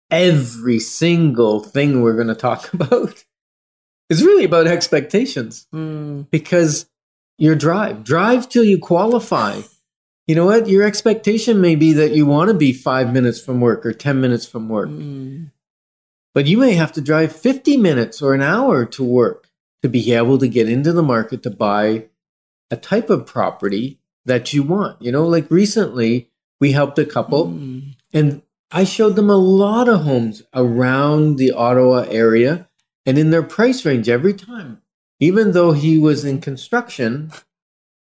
Every 0.10 0.80
single 0.80 1.60
thing 1.60 2.02
we're 2.02 2.16
going 2.16 2.28
to 2.28 2.36
talk 2.36 2.74
about 2.74 3.26
is 4.10 4.24
really 4.24 4.44
about 4.44 4.68
expectations 4.68 5.68
Mm, 5.74 6.30
because 6.30 6.88
your 7.38 7.56
drive, 7.56 8.04
drive 8.04 8.50
till 8.50 8.64
you 8.64 8.78
qualify. 8.78 9.62
You 10.28 10.36
know 10.36 10.46
what? 10.46 10.68
Your 10.68 10.84
expectation 10.84 11.60
may 11.60 11.76
be 11.76 11.94
that 11.94 12.12
you 12.12 12.26
want 12.26 12.50
to 12.50 12.54
be 12.54 12.72
five 12.74 13.12
minutes 13.12 13.42
from 13.42 13.60
work 13.60 13.86
or 13.86 13.92
10 13.94 14.22
minutes 14.22 14.46
from 14.46 14.70
work, 14.70 14.90
mm, 14.90 15.52
but 16.34 16.46
you 16.46 16.58
may 16.58 16.74
have 16.74 16.92
to 16.94 17.02
drive 17.02 17.36
50 17.36 17.78
minutes 17.78 18.22
or 18.22 18.34
an 18.34 18.42
hour 18.42 18.86
to 18.86 19.04
work 19.04 19.50
to 19.82 19.90
be 19.90 20.14
able 20.14 20.38
to 20.38 20.48
get 20.48 20.70
into 20.70 20.94
the 20.94 21.04
market 21.04 21.44
to 21.44 21.50
buy 21.50 22.06
a 22.74 22.76
type 22.76 23.12
of 23.12 23.28
property 23.28 24.00
that 24.26 24.52
you 24.52 24.64
want. 24.64 25.00
You 25.00 25.12
know, 25.12 25.28
like 25.28 25.50
recently 25.52 26.30
we 26.60 26.72
helped 26.72 26.98
a 26.98 27.06
couple 27.06 27.48
mm. 27.48 27.94
and 28.12 28.42
I 28.72 28.84
showed 28.84 29.16
them 29.16 29.30
a 29.30 29.36
lot 29.38 29.88
of 29.88 30.02
homes 30.02 30.42
around 30.56 31.36
the 31.38 31.52
Ottawa 31.52 32.06
area 32.10 32.68
and 33.06 33.20
in 33.20 33.30
their 33.30 33.44
price 33.44 33.86
range 33.86 34.10
every 34.10 34.34
time. 34.34 34.82
Even 35.20 35.52
though 35.52 35.74
he 35.74 36.00
was 36.00 36.26
in 36.26 36.42
construction, 36.42 37.32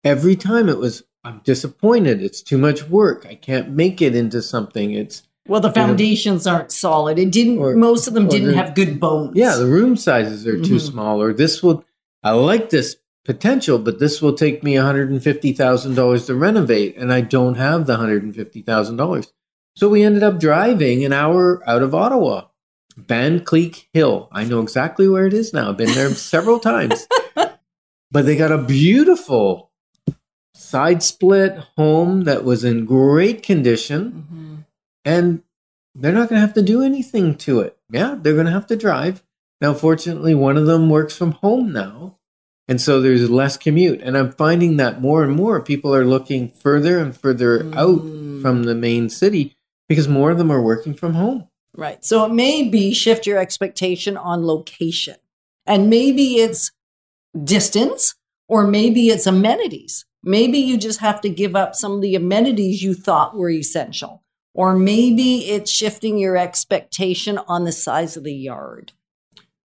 every 0.03 0.37
time 0.37 0.71
it 0.71 0.79
was, 0.79 1.03
I'm 1.23 1.41
disappointed. 1.45 2.23
It's 2.23 2.41
too 2.41 2.57
much 2.57 2.85
work. 2.89 3.27
I 3.29 3.35
can't 3.35 3.71
make 3.71 4.01
it 4.01 4.17
into 4.17 4.41
something. 4.41 4.93
It's, 4.93 5.23
Well, 5.47 5.61
the 5.61 5.71
foundations 5.71 6.47
aren't 6.47 6.73
solid. 6.73 7.19
It 7.19 7.31
didn't. 7.31 7.59
Or- 7.59 7.77
most 7.77 8.09
of 8.09 8.15
them 8.15 8.27
didn't 8.27 8.53
the- 8.53 8.57
have 8.57 8.75
good 8.75 8.99
bones. 8.99 9.37
yeah, 9.37 9.57
the 9.57 9.67
room 9.67 9.97
sizes 9.97 10.47
are 10.47 10.57
too 10.63 10.77
Mhm. 10.77 10.81
small, 10.91 11.21
or 11.23 11.35
this 11.35 11.63
will, 11.63 11.85
I 12.23 12.33
like 12.33 12.71
this 12.71 12.97
potential, 13.27 13.79
but 13.79 13.99
this 13.99 14.23
will 14.23 14.33
take 14.35 14.63
me 14.63 14.75
$150,000 14.75 16.27
to 16.27 16.35
renovate, 16.35 16.97
and 16.97 17.13
I 17.13 17.21
don't 17.21 17.57
have 17.57 17.87
the 17.87 17.97
$150,000. 17.97 19.27
So 19.75 19.89
we 19.89 20.03
ended 20.03 20.23
up 20.23 20.41
driving 20.41 21.05
an 21.05 21.13
hour 21.13 21.63
out 21.69 21.83
of 21.83 21.95
Ottawa, 21.95 22.45
Vankleek 22.99 23.87
Hill. 23.93 24.29
I 24.33 24.45
know 24.45 24.61
exactly 24.63 25.09
where 25.09 25.27
it 25.27 25.35
is 25.35 25.53
now. 25.53 25.69
I've 25.71 25.77
been 25.77 25.93
there 25.93 26.09
several 26.15 26.59
times. 26.61 27.07
But 28.11 28.25
they 28.25 28.37
got 28.37 28.53
a 28.53 28.59
beautiful 28.63 29.71
side 30.55 31.03
split 31.03 31.59
home 31.77 32.25
that 32.25 32.45
was 32.45 32.65
in 32.65 32.87
great 32.87 33.43
condition, 33.43 34.27
Mhm. 34.33 34.65
and 35.05 35.43
they're 35.95 36.13
not 36.13 36.29
going 36.29 36.41
to 36.41 36.47
have 36.47 36.55
to 36.55 36.63
do 36.63 36.83
anything 36.83 37.35
to 37.39 37.61
it. 37.61 37.77
Yeah, 37.91 38.17
they're 38.21 38.35
going 38.35 38.47
to 38.47 38.53
have 38.53 38.67
to 38.69 38.77
drive. 38.77 39.23
Now, 39.61 39.75
fortunately, 39.75 40.35
one 40.35 40.57
of 40.57 40.67
them 40.67 40.89
works 40.89 41.17
from 41.17 41.33
home 41.33 41.73
now. 41.73 42.17
And 42.69 42.81
so 42.81 43.01
there's 43.01 43.31
less 43.31 43.57
commute. 43.57 44.01
And 44.03 44.17
I'm 44.19 44.33
finding 44.33 44.77
that 44.79 45.01
more 45.01 45.23
and 45.23 45.35
more 45.35 45.61
people 45.61 45.95
are 45.95 46.05
looking 46.05 46.51
further 46.51 46.99
and 46.99 47.17
further 47.17 47.65
out 47.75 48.01
Mm. 48.01 48.43
from 48.43 48.65
the 48.65 48.75
main 48.75 49.09
city 49.09 49.55
because 49.89 50.09
more 50.09 50.33
of 50.33 50.39
them 50.39 50.51
are 50.51 50.63
working 50.63 50.93
from 50.95 51.15
home. 51.15 51.45
Right. 51.77 52.05
So 52.05 52.25
it 52.25 52.33
may 52.33 52.69
be 52.69 52.93
shift 52.93 53.27
your 53.27 53.39
expectation 53.39 54.17
on 54.17 54.45
location. 54.47 55.17
And 55.67 55.89
maybe 55.91 56.37
it's 56.37 56.73
distance 57.45 58.15
or 58.49 58.67
maybe 58.67 59.09
it's 59.09 59.27
amenities. 59.27 60.05
Maybe 60.23 60.59
you 60.59 60.77
just 60.77 61.01
have 61.01 61.21
to 61.21 61.29
give 61.29 61.55
up 61.55 61.75
some 61.75 61.93
of 61.93 62.01
the 62.01 62.15
amenities 62.17 62.83
you 62.83 62.95
thought 62.95 63.37
were 63.37 63.51
essential. 63.51 64.23
Or 64.55 64.75
maybe 64.75 65.45
it's 65.51 65.71
shifting 65.71 66.19
your 66.19 66.37
expectation 66.37 67.39
on 67.47 67.65
the 67.65 67.73
size 67.73 68.17
of 68.17 68.25
the 68.25 68.35
yard. 68.35 68.93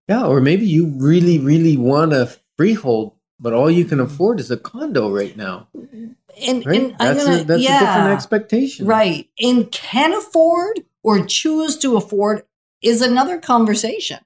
Yeah, 0.10 0.26
or 0.26 0.42
maybe 0.42 0.68
you 0.68 0.88
really, 0.88 1.40
really 1.40 1.78
want 1.78 2.12
a 2.14 2.26
freehold, 2.62 3.14
but 3.40 3.54
all 3.54 3.72
you 3.72 3.86
can 3.86 3.98
mm-hmm. 3.98 4.14
afford 4.14 4.40
is 4.40 4.52
a 4.52 4.58
condo 4.58 5.10
right 5.10 5.36
now. 5.36 5.68
And, 5.74 6.64
Right? 6.64 6.80
and 6.80 6.96
that's 7.00 7.26
gonna, 7.26 7.42
a, 7.42 7.44
that's 7.44 7.64
yeah, 7.64 7.78
a 7.78 7.80
different 7.80 8.14
expectation. 8.16 8.86
Right. 8.86 9.28
And 9.42 9.72
can 9.72 10.14
afford 10.14 10.82
or 11.02 11.26
choose 11.26 11.76
to 11.80 11.98
afford 11.98 12.44
is 12.84 13.02
another 13.02 13.40
conversation. 13.40 14.20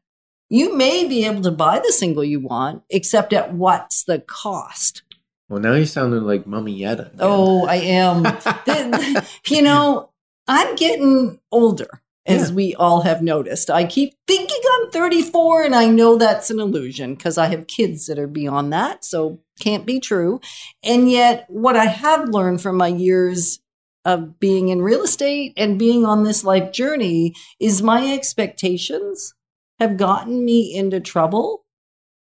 You 0.50 0.76
may 0.76 1.08
be 1.08 1.26
able 1.26 1.42
to 1.44 1.52
buy 1.52 1.80
the 1.80 1.94
single 1.94 2.26
you 2.26 2.42
want, 2.42 2.84
except 2.90 3.32
at 3.32 3.54
what's 3.54 4.04
the 4.04 4.20
cost? 4.20 5.04
Well, 5.48 5.62
now 5.62 5.76
you're 5.76 5.86
sounding 5.86 6.24
like 6.24 6.46
Mummy 6.46 6.74
Yetta. 6.74 7.12
Oh, 7.20 7.66
I 7.66 7.76
am. 7.76 8.26
You 9.48 9.62
know, 9.62 10.10
I'm 10.46 10.76
getting 10.76 11.40
older, 11.54 12.02
as 12.26 12.50
Yeah. 12.50 12.56
we 12.56 12.76
all 12.76 13.02
have 13.02 13.22
noticed. 13.22 13.70
I 13.70 13.86
keep 13.86 14.14
thinking 14.28 14.62
I'm 14.74 14.92
34, 14.92 15.64
and 15.64 15.76
I 15.76 15.88
know 15.88 16.18
that's 16.18 16.50
an 16.50 16.60
illusion 16.60 17.16
because 17.16 17.38
I 17.38 17.48
have 17.48 17.68
kids 17.68 18.08
that 18.08 18.20
are 18.20 18.28
beyond 18.28 18.74
that. 18.74 19.06
So 19.06 19.40
can't 19.60 19.86
be 19.86 20.00
true. 20.00 20.40
And 20.84 21.10
yet, 21.10 21.46
what 21.50 21.76
I 21.76 21.86
have 21.86 22.30
learned 22.30 22.62
from 22.62 22.78
my 22.78 22.88
years 22.88 23.60
of 24.04 24.40
being 24.40 24.70
in 24.70 24.82
real 24.82 25.02
estate 25.04 25.54
and 25.58 25.80
being 25.80 26.06
on 26.06 26.24
this 26.24 26.44
life 26.44 26.72
journey 26.72 27.34
is 27.60 27.82
my 27.82 28.14
expectations 28.14 29.34
have 29.80 29.98
gotten 29.98 30.46
me 30.46 30.74
into 30.74 31.00
trouble 31.00 31.66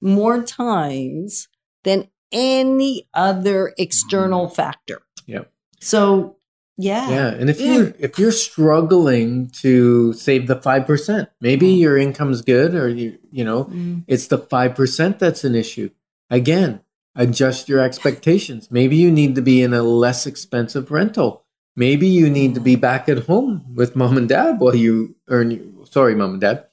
more 0.01 0.43
times 0.43 1.47
than 1.83 2.09
any 2.31 3.07
other 3.13 3.73
external 3.77 4.47
mm. 4.47 4.55
factor. 4.55 5.01
Yep. 5.27 5.51
So, 5.79 6.34
yeah. 6.77 7.09
Yeah, 7.09 7.27
and 7.29 7.49
if 7.49 7.59
Yeah. 7.61 7.73
you 7.73 7.93
if 7.99 8.17
you're 8.19 8.31
struggling 8.31 9.49
to 9.61 10.13
save 10.13 10.47
the 10.47 10.55
five 10.55 10.85
percent, 10.85 11.29
maybe 11.41 11.67
your 11.67 11.97
income's 11.97 12.41
good, 12.41 12.75
or 12.75 12.87
you 12.89 13.17
you 13.31 13.43
know 13.45 13.65
Mm. 13.65 14.03
it's 14.07 14.27
the 14.27 14.37
five 14.37 14.75
percent 14.75 15.19
that's 15.19 15.43
an 15.43 15.55
issue. 15.55 15.89
Again, 16.29 16.81
adjust 17.15 17.69
your 17.69 17.79
expectations. 17.79 18.69
Maybe 18.71 18.95
you 18.95 19.11
need 19.11 19.35
to 19.35 19.41
be 19.41 19.61
in 19.61 19.73
a 19.73 19.83
less 19.83 20.25
expensive 20.25 20.91
rental. 20.91 21.43
Maybe 21.77 22.07
you 22.07 22.29
need 22.29 22.55
to 22.55 22.61
be 22.61 22.75
back 22.77 23.09
at 23.09 23.25
home 23.27 23.63
with 23.75 23.95
mom 23.95 24.17
and 24.17 24.29
dad 24.29 24.59
while 24.59 24.75
you 24.75 25.15
earn. 25.27 25.73
Sorry, 25.91 26.15
mom 26.15 26.31
and 26.31 26.41
dad. 26.41 26.65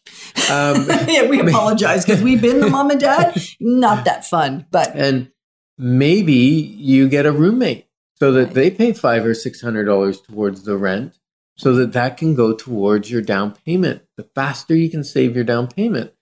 Um, 0.51 0.87
yeah, 1.09 1.29
we 1.29 1.41
apologize 1.41 2.05
because 2.05 2.23
we've 2.23 2.41
been 2.41 2.61
the 2.61 2.71
mom 2.71 2.91
and 2.91 3.01
dad. 3.01 3.35
Not 3.61 4.05
that 4.05 4.25
fun, 4.25 4.67
but 4.71 4.95
and 4.95 5.31
maybe 5.79 6.33
you 6.79 7.09
get 7.09 7.27
a 7.27 7.33
roommate 7.33 7.87
so 8.23 8.31
that 8.31 8.55
they 8.55 8.71
pay 8.71 8.93
five 8.93 9.27
or 9.27 9.35
six 9.35 9.61
hundred 9.63 9.83
dollars 9.83 10.21
towards 10.21 10.63
the 10.63 10.77
rent 10.77 11.19
so 11.57 11.75
that 11.75 11.93
that 11.93 12.17
can 12.17 12.37
go 12.37 12.53
towards 12.55 13.11
your 13.11 13.21
down 13.21 13.53
payment. 13.67 14.03
The 14.17 14.23
faster 14.23 14.77
you 14.77 14.89
can 14.89 15.03
save 15.03 15.35
your 15.35 15.43
down 15.43 15.67
payment. 15.67 16.13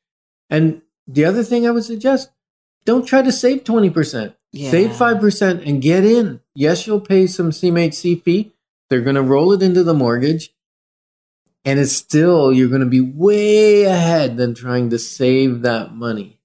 And 0.49 0.81
the 1.07 1.27
other 1.27 1.43
thing 1.43 1.67
i 1.67 1.71
would 1.71 1.85
suggest 1.85 2.31
don't 2.87 3.05
try 3.05 3.21
to 3.21 3.31
save 3.31 3.65
20% 3.65 4.35
Yeah. 4.51 4.71
save 4.71 4.93
5% 4.93 5.67
and 5.69 5.83
get 5.83 6.03
in. 6.07 6.41
Yes 6.55 6.87
you'll 6.87 7.03
pay 7.03 7.27
some 7.27 7.51
cmhc 7.51 8.23
fee. 8.23 8.55
They're 8.89 9.03
going 9.03 9.17
to 9.17 9.23
roll 9.23 9.53
it 9.53 9.63
into 9.63 9.85
the 9.85 9.93
mortgage. 9.93 10.55
And 11.67 11.79
it's 11.79 11.93
still 11.93 12.51
you're 12.51 12.71
going 12.71 12.81
to 12.81 12.87
be 12.87 13.03
way 13.03 13.83
ahead 13.85 14.39
than 14.39 14.55
trying 14.55 14.89
to 14.89 14.99
save 14.99 15.61
that 15.61 15.93
money 15.95 16.40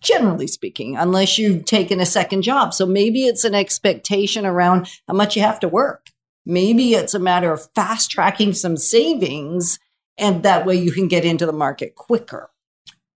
generally 0.00 0.46
speaking, 0.46 0.96
unless 0.96 1.38
you've 1.38 1.64
taken 1.64 2.00
a 2.00 2.06
second 2.06 2.42
job. 2.42 2.72
So 2.72 2.86
maybe 2.86 3.26
it's 3.26 3.44
an 3.44 3.54
expectation 3.54 4.46
around 4.46 4.88
how 5.06 5.14
much 5.14 5.36
you 5.36 5.42
have 5.42 5.60
to 5.60 5.68
work. 5.68 6.10
Maybe 6.44 6.94
it's 6.94 7.14
a 7.14 7.18
matter 7.18 7.52
of 7.52 7.68
fast 7.74 8.10
tracking 8.10 8.52
some 8.52 8.76
savings, 8.76 9.78
and 10.16 10.42
that 10.44 10.64
way 10.64 10.76
you 10.76 10.92
can 10.92 11.08
get 11.08 11.24
into 11.24 11.44
the 11.44 11.52
market 11.52 11.94
quicker. 11.94 12.50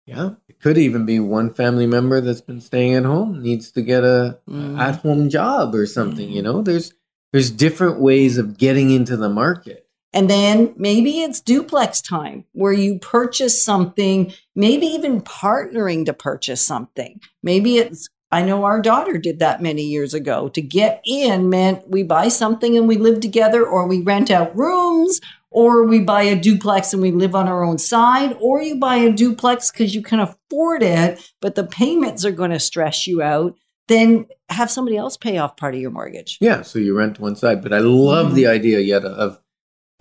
Yeah, 0.07 0.31
it 0.49 0.59
could 0.61 0.77
even 0.77 1.07
be 1.07 1.21
one 1.21 1.55
family 1.55 1.87
member 1.87 2.21
that's 2.21 2.41
been 2.41 2.61
staying 2.61 2.95
at 2.95 3.05
home 3.05 3.41
needs 3.41 3.71
to 3.73 3.83
get 3.83 4.03
a 4.03 4.39
Mm. 4.49 4.79
at 4.79 4.97
home 4.97 5.29
job 5.29 5.75
or 5.75 5.87
something. 5.87 6.29
You 6.29 6.43
know, 6.43 6.63
there's 6.63 6.93
there's 7.33 7.51
different 7.53 8.01
ways 8.01 8.37
of 8.39 8.59
getting 8.59 8.91
into 8.91 9.17
the 9.17 9.29
market. 9.29 9.87
And 10.13 10.29
then 10.29 10.75
maybe 10.77 11.21
it's 11.21 11.41
duplex 11.41 12.01
time 12.01 12.45
where 12.53 12.73
you 12.73 12.99
purchase 12.99 13.63
something, 13.63 14.33
maybe 14.57 14.87
even 14.87 15.21
partnering 15.21 16.05
to 16.07 16.13
purchase 16.13 16.61
something. 16.61 17.21
Maybe 17.43 17.79
it's, 17.79 18.09
I 18.33 18.43
know 18.43 18.65
our 18.65 18.81
daughter 18.81 19.19
did 19.19 19.39
that 19.39 19.63
many 19.63 19.83
years 19.83 20.13
ago. 20.15 20.49
To 20.51 20.61
get 20.61 21.01
in 21.05 21.49
meant 21.49 21.89
we 21.89 22.03
buy 22.03 22.29
something 22.29 22.77
and 22.77 22.89
we 22.89 22.97
live 22.97 23.21
together, 23.21 23.65
or 23.65 23.87
we 23.87 24.03
rent 24.03 24.31
out 24.31 24.57
rooms, 24.57 25.21
or 25.51 25.85
we 25.85 26.01
buy 26.01 26.23
a 26.23 26.37
duplex 26.41 26.93
and 26.93 27.03
we 27.03 27.11
live 27.11 27.35
on 27.35 27.49
our 27.49 27.65
own 27.65 27.79
side, 27.79 28.37
or 28.41 28.63
you 28.63 28.77
buy 28.77 28.97
a 28.97 29.13
duplex 29.13 29.71
because 29.71 29.95
you 29.95 30.03
can 30.03 30.21
afford 30.21 30.83
it, 30.83 31.21
but 31.41 31.55
the 31.57 31.65
payments 31.65 32.25
are 32.25 32.31
going 32.31 32.53
to 32.53 32.61
stress 32.61 33.07
you 33.07 33.21
out. 33.23 33.57
Then 33.89 34.27
have 34.49 34.71
somebody 34.71 34.97
else 34.97 35.17
pay 35.17 35.39
off 35.39 35.57
part 35.57 35.75
of 35.75 35.81
your 35.81 35.91
mortgage. 35.91 36.39
Yeah, 36.41 36.63
so 36.63 36.79
you 36.79 36.97
rent 36.97 37.19
one 37.19 37.35
side, 37.35 37.63
but 37.63 37.73
I 37.73 37.79
love 37.79 38.31
Mhm. 38.33 38.35
the 38.35 38.47
idea 38.47 38.79
yet 38.79 39.05
of 39.05 39.41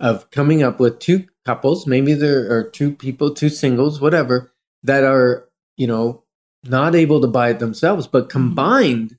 of 0.00 0.30
coming 0.30 0.62
up 0.62 0.80
with 0.80 0.98
two 0.98 1.26
couples, 1.44 1.86
maybe 1.86 2.14
there 2.14 2.50
are 2.52 2.64
two 2.64 2.92
people, 2.92 3.32
two 3.34 3.48
singles, 3.50 4.00
whatever, 4.00 4.52
that 4.82 5.04
are 5.04 5.48
you 5.76 5.86
know 5.86 6.22
not 6.64 6.94
able 6.94 7.20
to 7.20 7.26
buy 7.26 7.50
it 7.50 7.58
themselves, 7.58 8.06
but 8.06 8.24
Mm-hmm. 8.24 8.30
combined, 8.30 9.16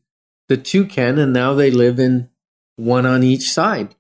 the 0.48 0.58
two 0.58 0.86
can, 0.86 1.18
and 1.18 1.32
now 1.34 1.54
they 1.54 1.72
live 1.72 2.00
in 2.00 2.30
one 2.76 3.06
on 3.06 3.24
each 3.24 3.50
side. 3.52 3.96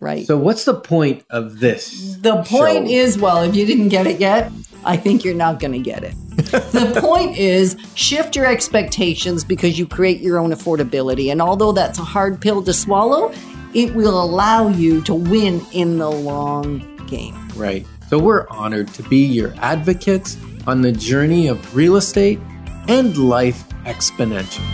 Right. 0.00 0.26
So 0.26 0.36
what's 0.38 0.64
the 0.64 0.74
point 0.74 1.24
of 1.30 1.60
this? 1.60 2.16
The 2.16 2.42
point 2.44 2.88
show? 2.88 2.94
is, 2.94 3.18
well, 3.18 3.42
if 3.42 3.54
you 3.54 3.66
didn't 3.66 3.88
get 3.88 4.06
it 4.06 4.18
yet, 4.18 4.50
I 4.84 4.96
think 4.96 5.24
you're 5.24 5.34
not 5.34 5.60
going 5.60 5.72
to 5.72 5.78
get 5.78 6.04
it. 6.04 6.14
the 6.36 6.98
point 7.04 7.36
is, 7.36 7.76
shift 7.94 8.34
your 8.34 8.46
expectations 8.46 9.44
because 9.44 9.78
you 9.78 9.86
create 9.86 10.20
your 10.20 10.38
own 10.38 10.52
affordability. 10.52 11.30
And 11.30 11.42
although 11.42 11.72
that's 11.72 11.98
a 11.98 12.04
hard 12.04 12.40
pill 12.40 12.62
to 12.62 12.72
swallow, 12.72 13.32
it 13.74 13.94
will 13.94 14.22
allow 14.22 14.68
you 14.68 15.00
to 15.02 15.14
win 15.14 15.64
in 15.72 15.98
the 15.98 16.10
long 16.10 16.96
game. 17.06 17.48
Right. 17.56 17.86
So 18.08 18.18
we're 18.18 18.48
honored 18.48 18.88
to 18.94 19.02
be 19.04 19.18
your 19.18 19.54
advocates 19.58 20.36
on 20.66 20.82
the 20.82 20.92
journey 20.92 21.46
of 21.48 21.76
real 21.76 21.96
estate 21.96 22.40
and 22.88 23.16
life 23.16 23.68
exponential. 23.84 24.64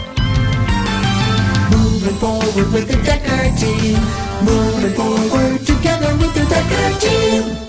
Moving 1.71 2.15
forward 2.17 2.73
with 2.73 2.89
the 2.89 3.01
Decker 3.05 3.57
team. 3.59 3.99
Moving 4.45 4.95
forward 4.95 5.61
together 5.67 6.17
with 6.17 6.35
the 6.35 6.47
Decker 6.49 7.01
team. 7.01 7.66